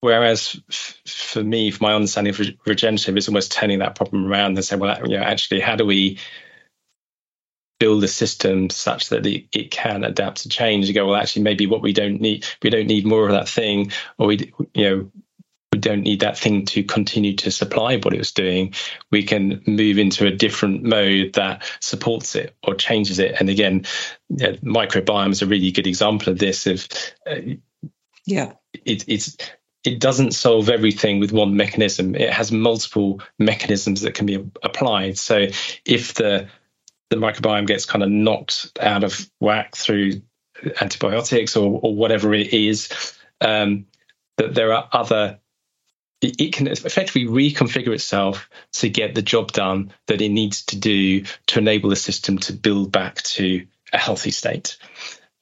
[0.00, 0.60] Whereas
[1.06, 4.80] for me, for my understanding of regenerative, is almost turning that problem around and saying,
[4.80, 6.18] well, you know, actually, how do we
[7.80, 10.86] build a system such that it, it can adapt to change?
[10.86, 13.48] You go, well, actually, maybe what we don't need, we don't need more of that
[13.48, 15.10] thing, or we, you know,
[15.72, 18.74] we don't need that thing to continue to supply what it was doing.
[19.10, 23.34] We can move into a different mode that supports it or changes it.
[23.38, 23.84] And again,
[24.28, 26.66] yeah, microbiome is a really good example of this.
[26.66, 26.88] Of
[27.30, 27.56] uh,
[28.24, 29.36] yeah, it, it's
[29.84, 32.14] it doesn't solve everything with one mechanism.
[32.14, 35.18] It has multiple mechanisms that can be applied.
[35.18, 35.46] So
[35.84, 36.48] if the
[37.10, 40.20] the microbiome gets kind of knocked out of whack through
[40.80, 43.86] antibiotics or, or whatever it is, um,
[44.36, 45.38] that there are other
[46.20, 51.22] it, can effectively reconfigure itself to get the job done that it needs to do
[51.46, 54.76] to enable the system to build back to a healthy state.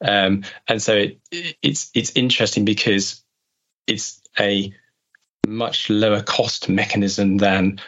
[0.03, 1.20] Um, and so it,
[1.62, 3.25] it's it's interesting because
[3.87, 4.72] it's a
[5.46, 7.81] much lower cost mechanism than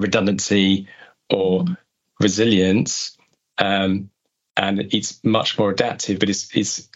[0.00, 0.88] redundancy
[1.30, 1.74] or mm-hmm.
[2.20, 3.16] resilience,
[3.58, 4.10] um,
[4.56, 6.18] and it's much more adaptive.
[6.18, 6.88] But it's it's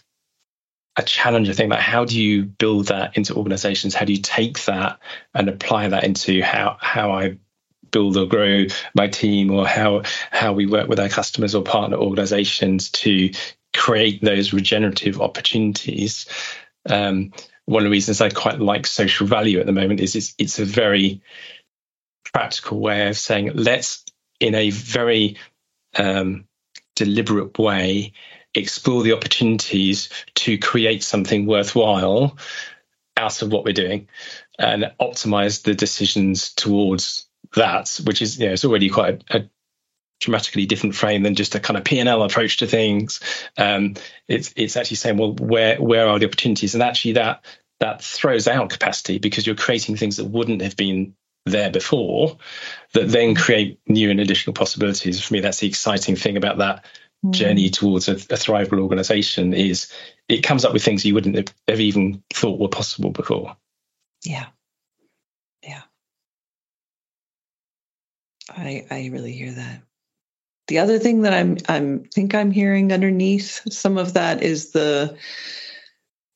[0.95, 1.49] a challenge.
[1.49, 3.95] I think like how do you build that into organizations?
[3.95, 4.99] How do you take that
[5.33, 7.37] and apply that into how how I
[7.91, 11.97] build or grow my team or how how we work with our customers or partner
[11.97, 13.31] organizations to
[13.75, 16.27] create those regenerative opportunities.
[16.89, 17.33] Um,
[17.69, 20.57] one of the reasons I quite like social value at the moment is it's, it's
[20.57, 21.21] a very
[22.33, 24.03] practical way of saying let's
[24.39, 25.37] in a very
[25.95, 26.45] um,
[26.95, 28.13] deliberate way
[28.55, 32.35] explore the opportunities to create something worthwhile
[33.15, 34.07] out of what we're doing
[34.57, 39.49] and optimize the decisions towards that, which is, you know, it's already quite a, a
[40.19, 43.19] dramatically different frame than just a kind of P&L approach to things.
[43.57, 43.95] Um,
[44.27, 46.73] it's it's actually saying, well, where where are the opportunities?
[46.73, 47.45] And actually that
[47.79, 51.15] that throws out capacity because you're creating things that wouldn't have been
[51.45, 52.37] there before
[52.93, 55.23] that then create new and additional possibilities.
[55.23, 56.85] For me, that's the exciting thing about that
[57.25, 57.31] mm.
[57.31, 59.91] journey towards a, a thrivable organization is
[60.27, 63.55] it comes up with things you wouldn't have, have even thought were possible before.
[64.23, 64.47] Yeah.
[65.63, 65.81] Yeah.
[68.49, 69.81] I I really hear that.
[70.67, 75.17] The other thing that I'm I'm think I'm hearing underneath some of that is the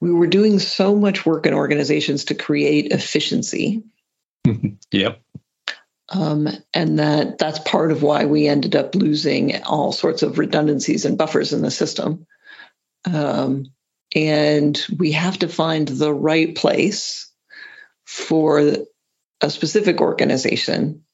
[0.03, 3.83] we were doing so much work in organizations to create efficiency.
[4.91, 5.21] yep.
[6.09, 11.05] Um, and that that's part of why we ended up losing all sorts of redundancies
[11.05, 12.27] and buffers in the system.
[13.05, 13.67] Um,
[14.13, 17.31] and we have to find the right place
[18.05, 18.75] for
[19.39, 21.05] a specific organization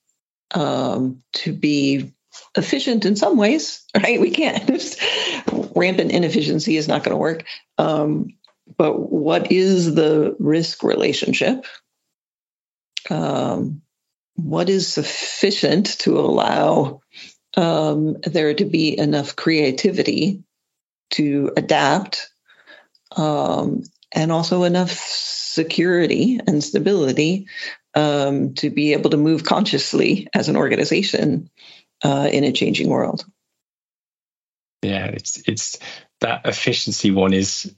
[0.56, 2.12] um, to be
[2.56, 4.20] efficient in some ways, right?
[4.20, 5.00] We can't just
[5.76, 7.46] rampant inefficiency is not going to work.
[7.78, 8.30] Um,
[8.78, 11.66] but what is the risk relationship?
[13.10, 13.82] Um,
[14.36, 17.02] what is sufficient to allow
[17.58, 20.44] um, there to be enough creativity
[21.12, 22.30] to adapt
[23.16, 27.48] um, and also enough security and stability
[27.96, 31.50] um, to be able to move consciously as an organization
[32.04, 33.26] uh, in a changing world.
[34.82, 35.80] Yeah, it's it's
[36.22, 37.74] that efficiency one is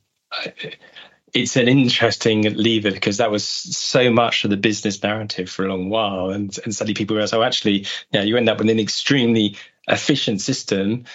[1.34, 5.70] it's an interesting lever because that was so much of the business narrative for a
[5.70, 8.80] long while, and and suddenly people realize, oh, actually, yeah, you end up with an
[8.80, 9.56] extremely
[9.88, 11.06] efficient system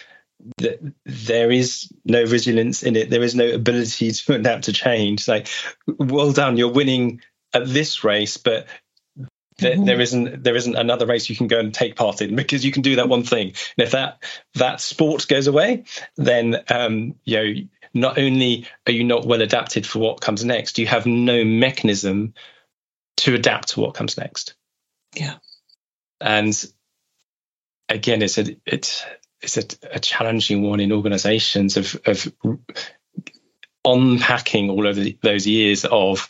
[0.59, 3.11] that there is no resilience in it.
[3.11, 5.29] There is no ability to adapt to change.
[5.29, 5.48] Like,
[5.87, 7.20] well done, you're winning
[7.52, 8.66] at this race, but
[9.59, 9.85] there, mm-hmm.
[9.85, 12.72] there isn't there isn't another race you can go and take part in because you
[12.72, 13.48] can do that one thing.
[13.48, 14.22] And if that
[14.55, 15.85] that sport goes away,
[16.16, 17.61] then um, you know
[17.96, 22.35] not only are you not well adapted for what comes next, you have no mechanism
[23.18, 24.54] to adapt to what comes next.
[25.14, 25.37] Yeah.
[26.20, 26.54] And
[27.88, 29.04] again, it's a it's
[29.40, 32.32] it's a, a challenging one in organizations of of
[33.85, 36.28] unpacking all of the, those years of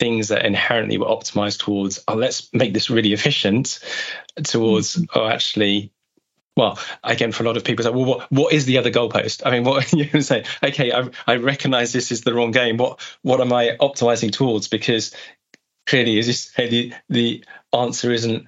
[0.00, 3.78] things that inherently were optimized towards oh let's make this really efficient
[4.42, 5.04] towards mm-hmm.
[5.18, 5.92] oh actually
[6.56, 9.42] well, again, for a lot of people, say, well, what, what is the other goalpost?
[9.44, 12.76] I mean, what you can say, okay, I, I recognize this is the wrong game.
[12.76, 14.68] What what am I optimizing towards?
[14.68, 15.14] Because
[15.86, 18.46] clearly, as you say, the, the answer isn't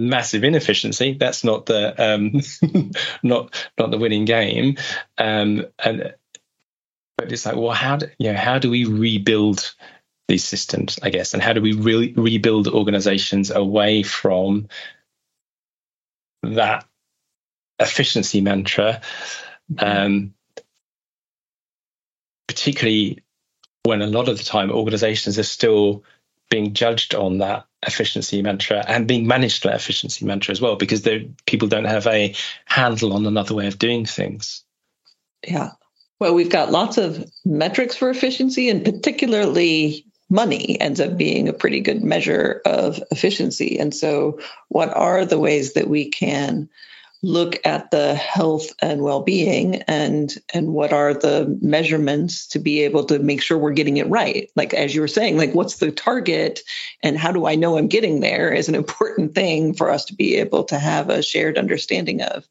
[0.00, 1.14] massive inefficiency.
[1.18, 2.40] That's not the um,
[3.22, 4.76] not not the winning game.
[5.18, 6.14] Um, and
[7.16, 9.74] but it's like, well, how do you know how do we rebuild
[10.28, 10.98] these systems?
[11.02, 14.68] I guess, and how do we re- rebuild organizations away from
[16.42, 16.86] that
[17.80, 19.00] efficiency mantra,
[19.78, 20.34] um,
[22.46, 23.22] particularly
[23.84, 26.04] when a lot of the time organizations are still
[26.50, 31.08] being judged on that efficiency mantra and being managed that efficiency mantra as well, because
[31.46, 32.34] people don't have a
[32.66, 34.64] handle on another way of doing things.
[35.46, 35.70] Yeah.
[36.18, 41.54] Well, we've got lots of metrics for efficiency, and particularly money ends up being a
[41.54, 43.78] pretty good measure of efficiency.
[43.78, 46.68] And so, what are the ways that we can
[47.22, 53.04] look at the health and well-being and and what are the measurements to be able
[53.04, 54.50] to make sure we're getting it right?
[54.56, 56.60] Like as you were saying like what's the target
[57.02, 60.14] and how do i know i'm getting there is an important thing for us to
[60.14, 62.48] be able to have a shared understanding of.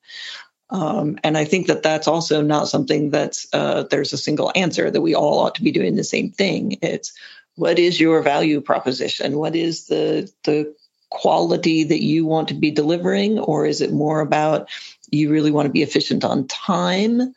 [0.70, 4.92] Um, and i think that that's also not something that's uh, there's a single answer
[4.92, 6.78] that we all ought to be doing the same thing.
[6.84, 7.12] It's
[7.56, 9.38] what is your value proposition?
[9.38, 10.76] What is the the
[11.10, 14.70] quality that you want to be delivering, or is it more about
[15.12, 17.34] you really want to be efficient on time?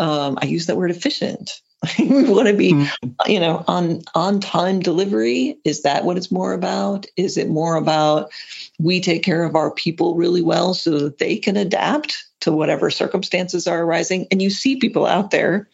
[0.00, 1.60] um, I use that word efficient.
[1.98, 3.30] we want to be, mm-hmm.
[3.30, 5.58] you know, on on time delivery.
[5.64, 7.06] Is that what it's more about?
[7.16, 8.32] Is it more about
[8.78, 12.90] we take care of our people really well so that they can adapt to whatever
[12.90, 14.26] circumstances are arising?
[14.30, 15.68] And you see people out there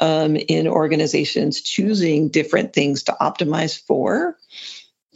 [0.00, 4.36] um, in organizations choosing different things to optimize for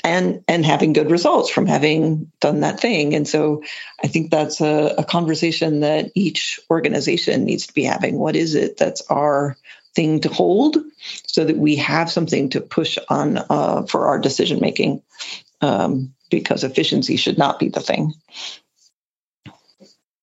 [0.05, 3.15] and and having good results from having done that thing.
[3.15, 3.65] And so
[4.03, 8.19] i think that's a, a, conversation that each organization needs to be having.
[8.19, 9.57] What is it that's our
[9.95, 10.77] thing to hold
[11.27, 15.03] so that we have something to push on uh, for our decision making?
[15.61, 18.13] Um, because efficiency should not be the thing.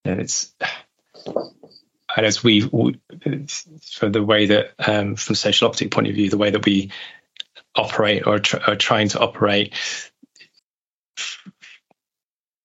[0.04, 0.54] And it's
[2.18, 6.38] and as we, for the way that um, from social optic point of view the
[6.38, 6.92] way that we
[7.76, 9.74] operate or tr- are trying to operate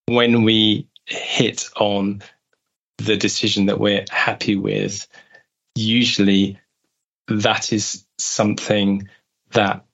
[0.06, 2.22] when we hit on
[2.98, 5.06] the decision that we're happy with
[5.74, 6.58] usually
[7.28, 9.08] that is something
[9.52, 9.84] that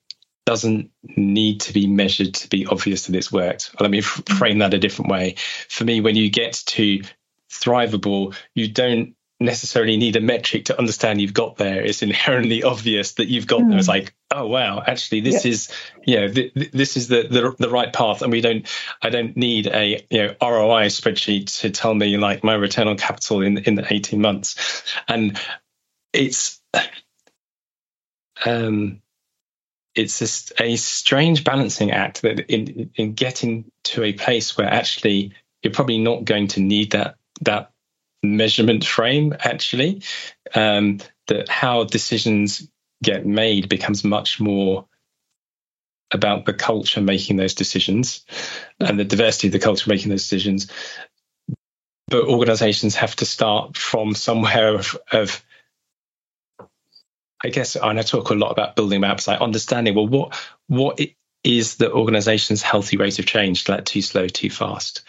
[0.44, 3.74] doesn't need to be measured to be obvious that it's worked.
[3.80, 5.36] Let me f- frame that a different way.
[5.68, 7.02] For me, when you get to
[7.50, 11.84] thrivable, you don't necessarily need a metric to understand you've got there.
[11.84, 13.70] It's inherently obvious that you've got mm.
[13.70, 13.78] there.
[13.78, 13.92] It's hmm.
[13.92, 15.50] like, oh wow, actually, this yeah.
[15.50, 15.72] is
[16.04, 18.66] you know th- th- this is the, the the right path, and we don't.
[19.00, 22.96] I don't need a you know ROI spreadsheet to tell me like my return on
[22.96, 25.38] capital in in the eighteen months, and
[26.12, 26.60] it's
[28.44, 29.00] um
[29.94, 35.32] it's just a strange balancing act that in in getting to a place where actually
[35.62, 37.72] you're probably not going to need that that
[38.22, 40.02] measurement frame actually
[40.54, 42.68] um, that how decisions
[43.02, 44.86] get made becomes much more
[46.12, 48.24] about the culture making those decisions
[48.78, 50.70] and the diversity of the culture making those decisions
[52.12, 55.42] but organizations have to start from somewhere of, of
[57.42, 60.38] I guess, and I talk a lot about building maps, like understanding, well, what
[60.68, 61.00] what
[61.42, 63.68] is the organization's healthy rate of change?
[63.68, 65.02] Like too slow, too fast?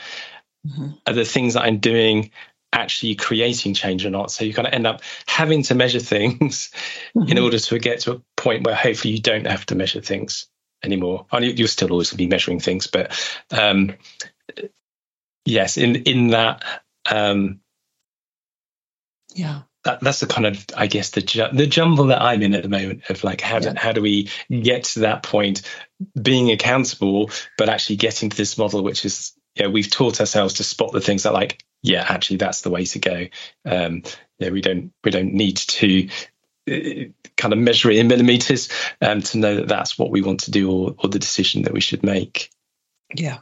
[0.65, 0.91] Mm-hmm.
[1.05, 2.31] Are the things that I'm doing
[2.73, 4.31] actually creating change or not?
[4.31, 6.71] So you kind of end up having to measure things
[7.15, 7.29] mm-hmm.
[7.29, 10.47] in order to get to a point where hopefully you don't have to measure things
[10.83, 11.25] anymore.
[11.31, 13.17] I mean, you'll still always be measuring things, but
[13.51, 13.93] um,
[15.45, 16.63] yes, in in that
[17.09, 17.61] um,
[19.33, 22.63] yeah that, that's the kind of I guess the the jumble that I'm in at
[22.63, 23.73] the moment of like how do, yeah.
[23.77, 25.61] how do we get to that point,
[26.19, 30.63] being accountable, but actually getting to this model, which is yeah we've taught ourselves to
[30.63, 33.27] spot the things that like yeah actually that's the way to go.
[33.65, 34.03] Um,
[34.39, 36.09] yeah, we don't we don't need to
[36.69, 38.69] uh, kind of measure it in millimeters
[39.01, 41.73] um, to know that that's what we want to do or, or the decision that
[41.73, 42.49] we should make.
[43.13, 43.39] Yeah,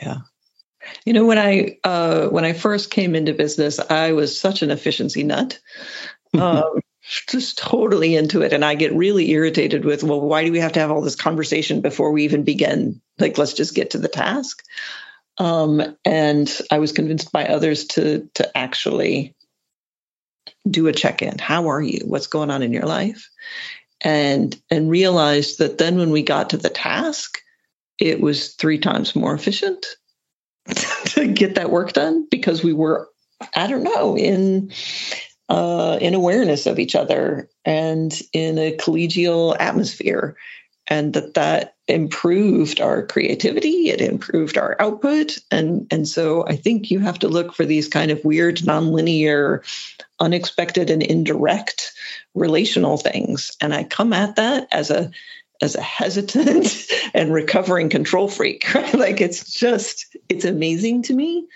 [0.00, 0.18] yeah.
[1.04, 4.70] You know, when I uh, when I first came into business, I was such an
[4.70, 5.58] efficiency nut.
[6.34, 6.80] Um,
[7.26, 10.72] just totally into it and i get really irritated with well why do we have
[10.72, 14.08] to have all this conversation before we even begin like let's just get to the
[14.08, 14.62] task
[15.38, 19.34] um, and i was convinced by others to to actually
[20.68, 21.38] do a check-in.
[21.38, 22.00] How are you?
[22.04, 23.28] What's going on in your life?
[24.00, 27.38] And and realized that then when we got to the task
[27.98, 29.84] it was three times more efficient
[31.06, 33.08] to get that work done because we were,
[33.56, 34.70] I don't know, in
[35.48, 40.36] uh, in awareness of each other and in a collegial atmosphere,
[40.88, 46.90] and that that improved our creativity, it improved our output, and and so I think
[46.90, 49.60] you have to look for these kind of weird, nonlinear,
[50.18, 51.92] unexpected, and indirect
[52.34, 55.10] relational things, and I come at that as a
[55.60, 58.94] as a hesitant and recovering control freak, right?
[58.94, 61.46] Like it's just, it's amazing to me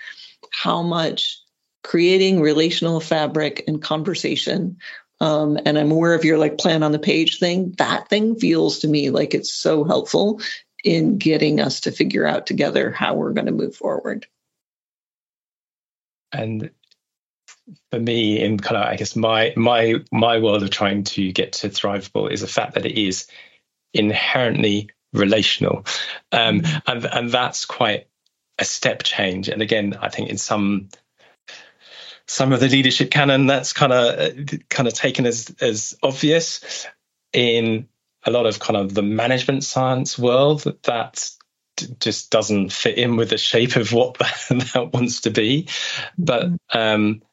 [0.51, 1.39] how much
[1.83, 4.77] creating relational fabric and conversation.
[5.23, 7.75] Um, and I'm aware of your like plan on the page thing.
[7.77, 10.41] That thing feels to me like it's so helpful
[10.83, 14.27] in getting us to figure out together how we're going to move forward.
[16.33, 16.71] And
[17.89, 21.53] for me, in kind of, I guess my my my world of trying to get
[21.53, 23.27] to Thrivable is the fact that it is
[23.93, 25.85] inherently relational,
[26.33, 26.91] um, mm-hmm.
[26.91, 28.07] and and that's quite
[28.59, 29.47] a step change.
[29.47, 30.89] And again, I think in some
[32.27, 36.87] some of the leadership canon, that's kind of kind of taken as as obvious.
[37.31, 37.87] In
[38.25, 41.29] a lot of kind of the management science world, that
[41.99, 45.67] just doesn't fit in with the shape of what that wants to be.
[46.17, 47.23] But um,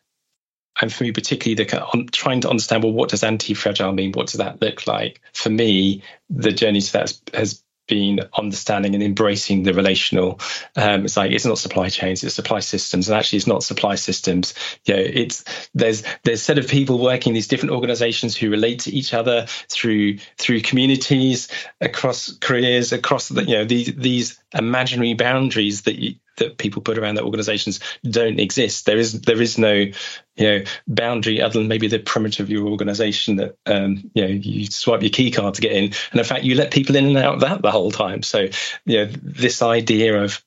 [0.81, 4.29] and for me particularly the on trying to understand well what does anti-fragile mean what
[4.29, 9.03] does that look like for me the journey to that has, has been understanding and
[9.03, 10.41] embracing the relational.
[10.77, 13.97] Um, it's like it's not supply chains, it's supply systems, and actually it's not supply
[13.97, 14.55] systems.
[14.87, 18.91] You know, it's there's there's set of people working these different organizations who relate to
[18.91, 21.49] each other through through communities
[21.83, 26.99] across careers across the you know these these imaginary boundaries that you, that people put
[26.99, 28.87] around their organizations don't exist.
[28.87, 29.95] There is there is no you
[30.37, 34.67] know boundary other than maybe the perimeter of your organization that um, you know you
[34.67, 37.17] swipe your key card to get in, and in fact you let people in and
[37.17, 38.23] out of that the whole time.
[38.23, 38.49] So
[38.85, 40.45] you know this idea of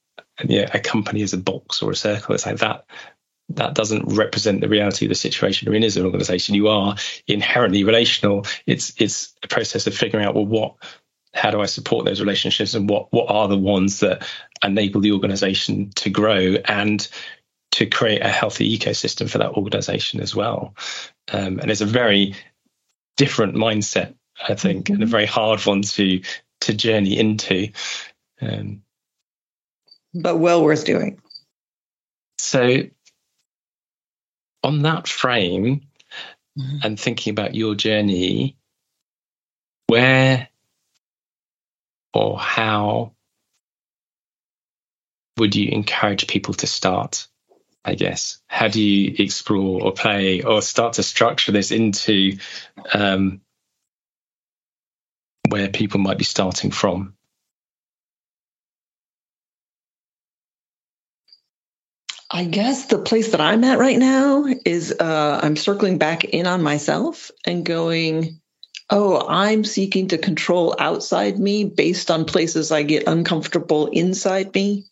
[0.48, 2.86] you know, a company as a box or a circle, it's like that
[3.50, 6.56] that doesn't represent the reality of the situation you're in as an organization.
[6.56, 6.96] You are
[7.28, 8.46] inherently relational.
[8.66, 10.76] It's it's a process of figuring out well what
[11.34, 14.28] how do I support those relationships and what what are the ones that
[14.64, 17.08] enable the organization to grow and
[17.72, 20.76] to create a healthy ecosystem for that organization as well.
[21.32, 22.36] Um, and it's a very
[23.18, 24.14] different mindset,
[24.48, 24.94] I think, mm-hmm.
[24.94, 26.22] and a very hard one to
[26.62, 27.70] to journey into.
[28.42, 28.84] Um,
[30.14, 31.20] but well worth doing.
[32.38, 32.84] So,
[34.64, 35.82] on that frame,
[36.58, 36.78] mm-hmm.
[36.84, 38.56] and thinking about your journey,
[39.88, 40.50] where
[42.14, 43.14] or how
[45.38, 47.28] would you encourage people to start?
[47.86, 52.38] I guess how do you explore or play or start to structure this into
[52.94, 53.42] um,
[55.50, 57.16] where people might be starting from?
[62.36, 66.48] I guess the place that I'm at right now is uh, I'm circling back in
[66.48, 68.40] on myself and going,
[68.94, 74.86] oh, I'm seeking to control outside me based on places I get uncomfortable inside me.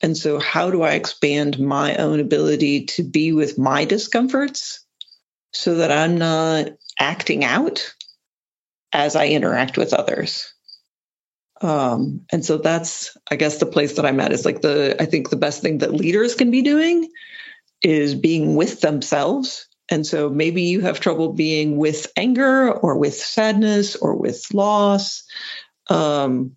[0.00, 4.84] And so, how do I expand my own ability to be with my discomforts
[5.52, 6.68] so that I'm not
[6.98, 7.94] acting out
[8.92, 10.52] as I interact with others?
[11.60, 15.06] Um, and so that's, I guess, the place that I'm at is like the, I
[15.06, 17.10] think the best thing that leaders can be doing
[17.82, 23.14] is being with themselves and so maybe you have trouble being with anger or with
[23.14, 25.24] sadness or with loss
[25.88, 26.56] um,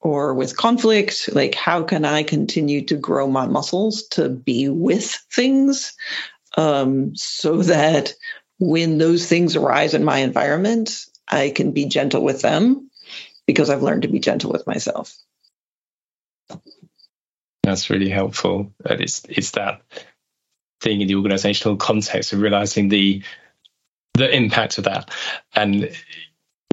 [0.00, 1.28] or with conflict.
[1.32, 5.92] Like, how can I continue to grow my muscles to be with things
[6.56, 8.14] um, so that
[8.58, 12.90] when those things arise in my environment, I can be gentle with them
[13.46, 15.14] because I've learned to be gentle with myself.
[17.62, 18.72] That's really helpful.
[18.80, 19.82] That is, it's that
[20.80, 23.22] thing in the organizational context of realizing the
[24.14, 25.10] the impact of that.
[25.54, 25.90] And you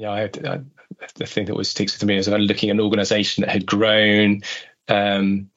[0.02, 0.62] know, I, I,
[1.16, 4.42] the thing that always sticks with me is looking at an organization that had grown
[4.88, 5.50] um,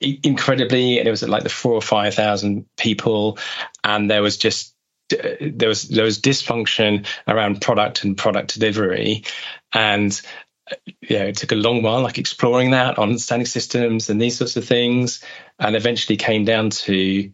[0.00, 3.38] incredibly, and it was like the four or five thousand people,
[3.82, 4.74] and there was just
[5.10, 9.24] there was there was dysfunction around product and product delivery,
[9.72, 10.20] and
[11.02, 14.64] yeah, it took a long while, like exploring that, understanding systems and these sorts of
[14.64, 15.22] things,
[15.58, 17.32] and eventually came down to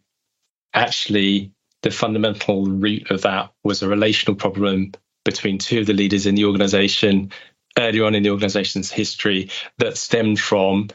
[0.74, 1.52] actually
[1.82, 4.92] the fundamental root of that was a relational problem
[5.24, 7.30] between two of the leaders in the organization
[7.78, 10.88] earlier on in the organization's history that stemmed from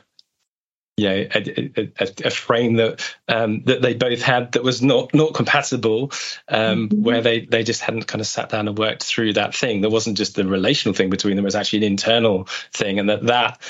[0.97, 5.13] you know, a, a, a frame that um, that they both had that was not
[5.13, 6.11] not compatible,
[6.47, 7.03] um, mm-hmm.
[7.03, 9.81] where they they just hadn't kind of sat down and worked through that thing.
[9.81, 13.09] There wasn't just the relational thing between them; it was actually an internal thing, and
[13.09, 13.61] that that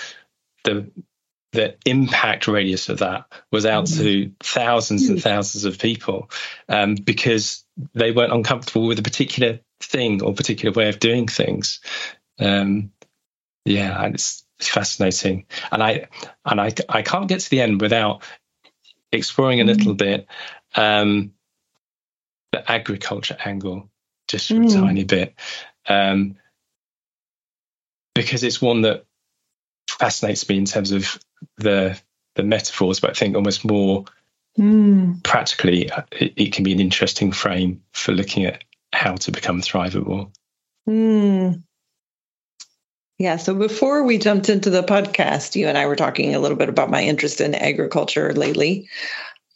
[0.63, 0.91] the
[1.51, 4.03] the impact radius of that was out mm-hmm.
[4.03, 6.29] to thousands and thousands of people
[6.69, 7.63] um, because
[7.93, 11.79] they weren't uncomfortable with a particular thing or particular way of doing things.
[12.39, 12.91] Um,
[13.63, 16.07] yeah, it's it's fascinating, and I
[16.45, 18.23] and I I can't get to the end without
[19.11, 19.67] exploring a mm.
[19.67, 20.27] little bit
[20.75, 21.33] um,
[22.51, 23.89] the agriculture angle
[24.27, 24.69] just for mm.
[24.69, 25.35] a tiny bit,
[25.87, 26.37] um,
[28.13, 29.05] because it's one that
[29.89, 31.19] fascinates me in terms of
[31.57, 31.99] the
[32.35, 34.05] the metaphors, but I think almost more
[34.57, 35.23] mm.
[35.23, 39.61] practically, uh, it, it, can be an interesting frame for looking at how to become
[39.61, 40.31] thrivable.
[40.87, 41.63] Mm.
[43.17, 43.37] Yeah.
[43.37, 46.69] So before we jumped into the podcast, you and I were talking a little bit
[46.69, 48.89] about my interest in agriculture lately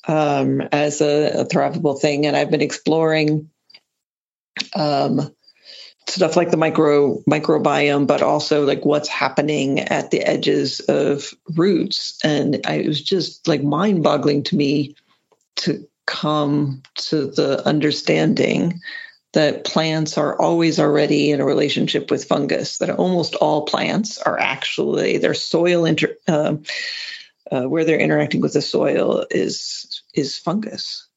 [0.07, 2.25] um, as a, a, thrivable thing.
[2.25, 3.49] And I've been exploring
[4.73, 5.35] um,
[6.07, 12.17] stuff like the micro microbiome, but also like what's happening at the edges of roots.
[12.23, 14.95] And I, it was just like mind boggling to me
[15.57, 18.79] to come to the understanding
[19.33, 24.39] that plants are always already in a relationship with fungus, that almost all plants are
[24.39, 26.55] actually their soil inter, uh,
[27.51, 31.07] uh, where they're interacting with the soil is is fungus.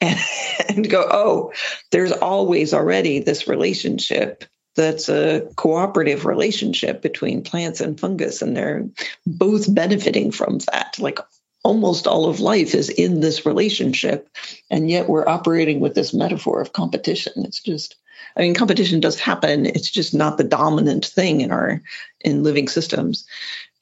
[0.00, 0.18] And,
[0.68, 1.52] and go, oh,
[1.90, 4.44] there's always already this relationship
[4.76, 8.88] that's a cooperative relationship between plants and fungus, and they're
[9.26, 10.96] both benefiting from that.
[10.98, 11.18] Like
[11.62, 14.28] almost all of life is in this relationship,
[14.70, 17.32] and yet we're operating with this metaphor of competition.
[17.44, 17.96] It's just,
[18.36, 19.66] I mean, competition does happen.
[19.66, 21.82] It's just not the dominant thing in our
[22.20, 23.26] in living systems.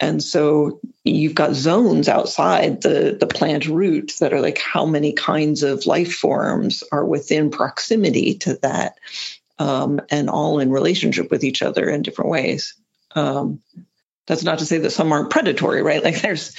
[0.01, 5.13] And so you've got zones outside the, the plant root that are like how many
[5.13, 8.97] kinds of life forms are within proximity to that
[9.59, 12.75] um, and all in relationship with each other in different ways.
[13.17, 13.61] Um,
[14.29, 16.05] that's not to say that some aren't predatory, right?
[16.09, 16.55] Like there's,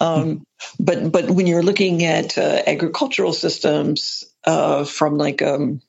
[0.00, 0.44] um,
[0.78, 5.82] but but when you're looking at uh, agricultural systems uh, from like um,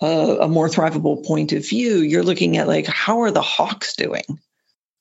[0.00, 3.96] a, a more thrivable point of view, you're looking at like how are the hawks
[3.96, 4.24] doing?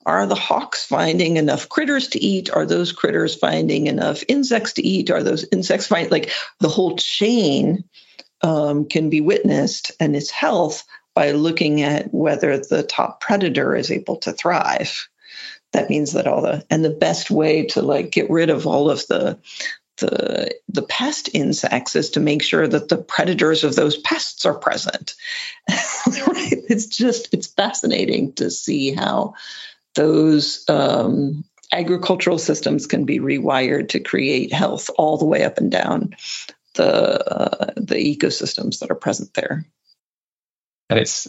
[0.06, 2.50] Are the hawks finding enough critters to eat?
[2.50, 5.12] Are those critters finding enough insects to eat?
[5.12, 7.84] Are those insects find like the whole chain
[8.42, 10.84] um, can be witnessed and its health
[11.18, 15.10] by looking at whether the top predator is able to thrive.
[15.74, 18.92] That means that all the and the best way to like get rid of all
[18.92, 19.40] of the
[19.98, 24.60] the the pest insects is to make sure that the predators of those pests are
[24.60, 25.16] present.
[25.68, 26.62] right?
[26.70, 29.34] It's just it's fascinating to see how
[29.96, 35.72] those um, agricultural systems can be rewired to create health all the way up and
[35.72, 36.16] down
[36.76, 39.66] the uh, the ecosystems that are present there.
[40.90, 41.28] And it's,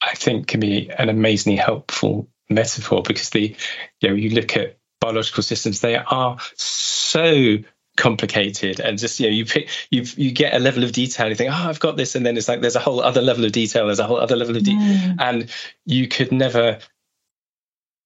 [0.00, 3.56] I think, can be an amazingly helpful metaphor because the,
[4.00, 7.58] you know, you look at biological systems, they are so
[7.96, 11.34] complicated and just you know you pick you you get a level of detail you
[11.34, 13.52] think oh i've got this and then it's like there's a whole other level of
[13.52, 15.16] detail there's a whole other level of detail mm.
[15.18, 15.50] and
[15.86, 16.78] you could never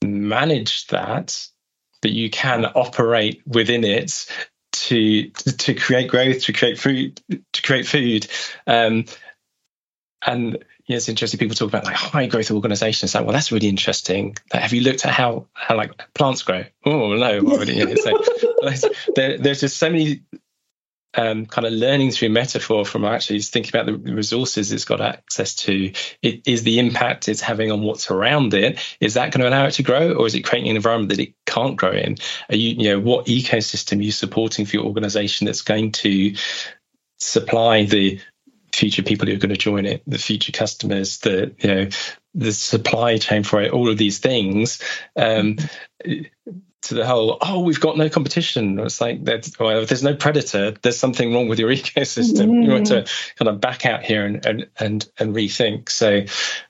[0.02, 1.46] manage that,
[2.02, 4.26] but you can operate within it
[4.72, 7.20] to to create growth, to create food,
[7.52, 8.26] to create food.
[8.66, 9.04] Um,
[10.26, 11.38] and yeah, it's interesting.
[11.38, 13.14] People talk about like high growth organizations.
[13.14, 14.36] Like, well, that's really interesting.
[14.52, 16.64] Like, have you looked at how how like plants grow?
[16.84, 17.38] Oh no,
[17.84, 17.94] know,
[18.74, 20.22] so, there, there's just so many
[21.14, 25.54] um, kind of learning through metaphor from actually thinking about the resources it's got access
[25.54, 25.92] to.
[26.22, 28.80] It, is the impact it's having on what's around it?
[28.98, 31.20] Is that going to allow it to grow, or is it creating an environment that
[31.20, 32.16] it can't grow in?
[32.48, 36.34] Are you, you know, what ecosystem are you supporting for your organization that's going to
[37.20, 38.18] supply the
[38.80, 41.88] future people who are going to join it, the future customers, the you know,
[42.34, 44.80] the supply chain for it, all of these things.
[45.16, 45.58] Um,
[46.82, 50.70] to the whole oh we've got no competition it's like well, if there's no predator
[50.80, 52.64] there's something wrong with your ecosystem mm.
[52.64, 53.06] you want to
[53.36, 56.22] kind of back out here and and and, and rethink so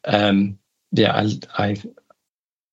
[0.05, 0.59] um,
[0.91, 1.83] yeah I, I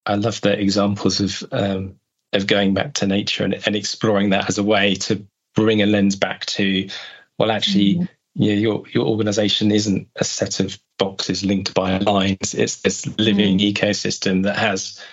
[0.08, 2.00] i love the examples of um,
[2.34, 5.24] of going back to nature and, and exploring that as a way to
[5.54, 6.90] bring a lens back to
[7.38, 8.10] well actually mm.
[8.38, 13.58] Yeah your your organization isn't a set of boxes linked by lines it's this living
[13.58, 13.74] mm.
[13.74, 15.04] ecosystem that has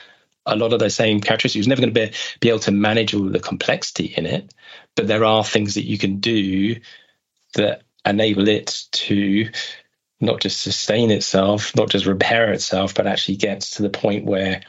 [0.47, 1.67] a lot of those same characteristics.
[1.67, 4.53] You're never going to be, be able to manage all the complexity in it,
[4.95, 6.77] but there are things that you can do
[7.55, 9.49] that enable it to
[10.21, 14.63] not just sustain itself, not just repair itself, but actually get to the point where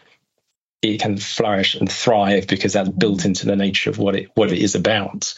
[0.82, 4.52] it can flourish and thrive because that's built into the nature of what it what
[4.52, 5.34] it is about.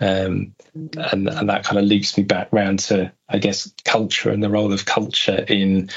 [0.00, 4.42] Um, and, and that kind of loops me back round to, I guess, culture and
[4.42, 5.90] the role of culture in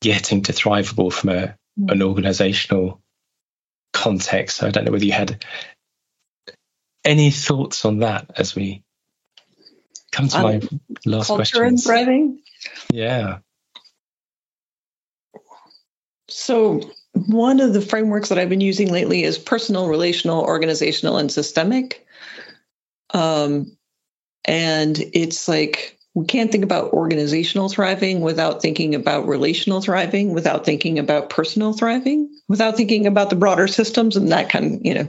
[0.00, 1.56] getting to thrivable from a
[1.88, 3.00] an organizational
[3.92, 4.62] context.
[4.62, 5.44] I don't know whether you had
[7.04, 8.82] any thoughts on that as we
[10.10, 10.60] come to um, my
[11.06, 11.62] last question.
[11.64, 12.40] and thriving.
[12.92, 13.38] Yeah.
[16.28, 16.80] So
[17.14, 22.06] one of the frameworks that I've been using lately is personal, relational, organizational, and systemic.
[23.12, 23.76] Um,
[24.44, 30.64] and it's like we can't think about organizational thriving without thinking about relational thriving, without
[30.64, 34.94] thinking about personal thriving, without thinking about the broader systems and that kind of, you
[34.94, 35.08] know,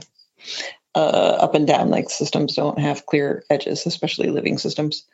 [0.94, 1.90] uh, up and down.
[1.90, 5.04] Like systems don't have clear edges, especially living systems.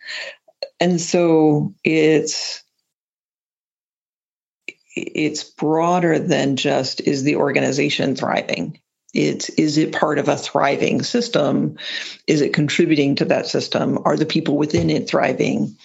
[0.78, 2.62] And so it's
[5.00, 8.80] it's broader than just is the organization thriving?
[9.12, 11.78] It's is it part of a thriving system?
[12.26, 13.98] Is it contributing to that system?
[14.04, 15.76] Are the people within it thriving?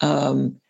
[0.00, 0.60] Um,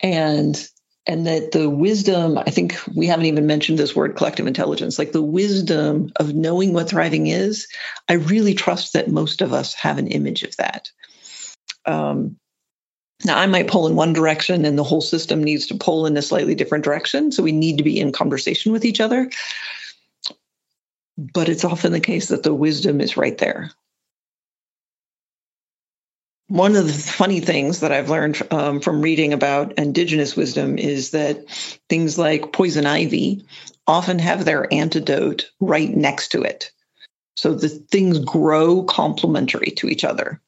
[0.00, 0.68] and
[1.06, 5.10] and that the wisdom i think we haven't even mentioned this word collective intelligence like
[5.10, 7.66] the wisdom of knowing what thriving is
[8.08, 10.90] i really trust that most of us have an image of that.
[11.84, 12.38] Um,
[13.24, 16.16] now i might pull in one direction and the whole system needs to pull in
[16.16, 19.30] a slightly different direction so we need to be in conversation with each other
[21.16, 23.70] but it's often the case that the wisdom is right there.
[26.52, 31.12] one of the funny things that I've learned um, from reading about indigenous wisdom is
[31.12, 31.48] that
[31.88, 33.46] things like poison ivy
[33.86, 36.70] often have their antidote right next to it.
[37.36, 40.42] So the things grow complementary to each other.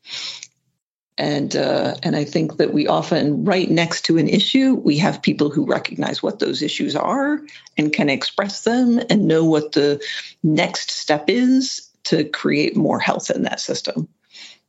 [1.17, 5.23] And uh, and I think that we often, right next to an issue, we have
[5.23, 7.41] people who recognize what those issues are
[7.77, 10.03] and can express them and know what the
[10.43, 14.09] next step is to create more health in that system.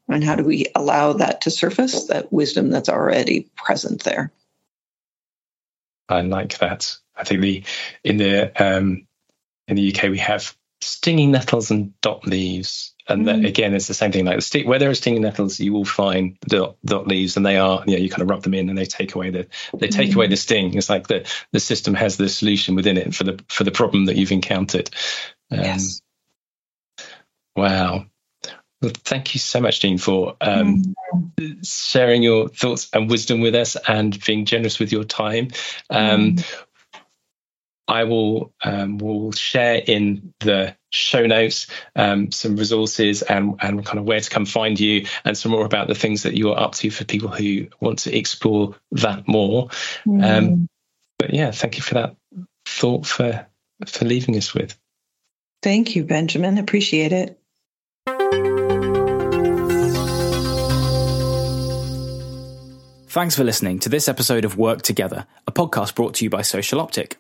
[0.08, 4.32] And how do we allow that to surface, that wisdom that's already present there?
[6.08, 6.96] I like that.
[7.16, 7.64] I think the
[8.04, 9.08] in the um,
[9.68, 10.56] in the UK we have
[10.86, 13.48] stinging nettles and dock leaves, and mm.
[13.48, 14.26] again it's the same thing.
[14.26, 17.46] Like the stick, where there are stinging nettles, you will find dock, dock leaves, and
[17.46, 19.48] they are you know you kind of rub them in and they take away the
[19.78, 20.16] they take mm.
[20.16, 20.76] away the sting.
[20.76, 24.06] It's like the the system has the solution within it for the for the problem
[24.06, 24.90] that you've encountered.
[25.52, 26.02] Um, yes.
[27.56, 28.06] Wow.
[28.82, 30.96] Well, thank you so much, Jean, for um,
[31.40, 31.66] mm.
[31.66, 35.48] sharing your thoughts and wisdom with us and being generous with your time.
[35.90, 36.65] Um, mm.
[37.88, 44.00] I will um, will share in the show notes um, some resources and and kind
[44.00, 46.60] of where to come find you and some more about the things that you are
[46.60, 49.70] up to for people who want to explore that more.
[50.06, 50.68] Um, mm.
[51.20, 52.16] but yeah, thank you for that
[52.66, 53.46] thought for
[53.86, 54.78] for leaving us with.
[55.62, 56.58] Thank you, Benjamin.
[56.58, 57.40] Appreciate it.
[63.16, 66.42] Thanks for listening to this episode of Work Together, a podcast brought to you by
[66.42, 67.18] Social Optic.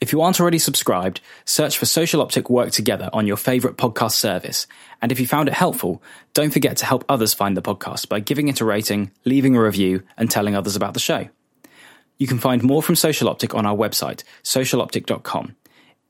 [0.00, 4.12] If you aren't already subscribed, search for Social Optic Work Together on your favourite podcast
[4.12, 4.68] service.
[5.02, 6.00] And if you found it helpful,
[6.34, 9.62] don't forget to help others find the podcast by giving it a rating, leaving a
[9.62, 11.28] review, and telling others about the show.
[12.16, 15.56] You can find more from Social Optic on our website, socialoptic.com.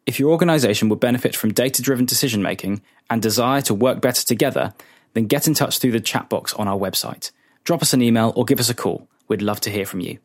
[0.05, 4.25] If your organisation would benefit from data driven decision making and desire to work better
[4.25, 4.75] together,
[5.15, 7.31] then get in touch through the chat box on our website.
[7.65, 9.09] Drop us an email or give us a call.
[9.29, 10.19] We'd love to hear from you.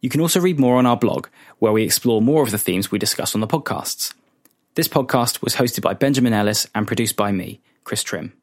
[0.00, 1.26] You can also read more on our blog,
[1.58, 4.14] where we explore more of the themes we discuss on the podcasts.
[4.74, 8.37] This podcast was hosted by Benjamin Ellis and produced by me, Chris Trim.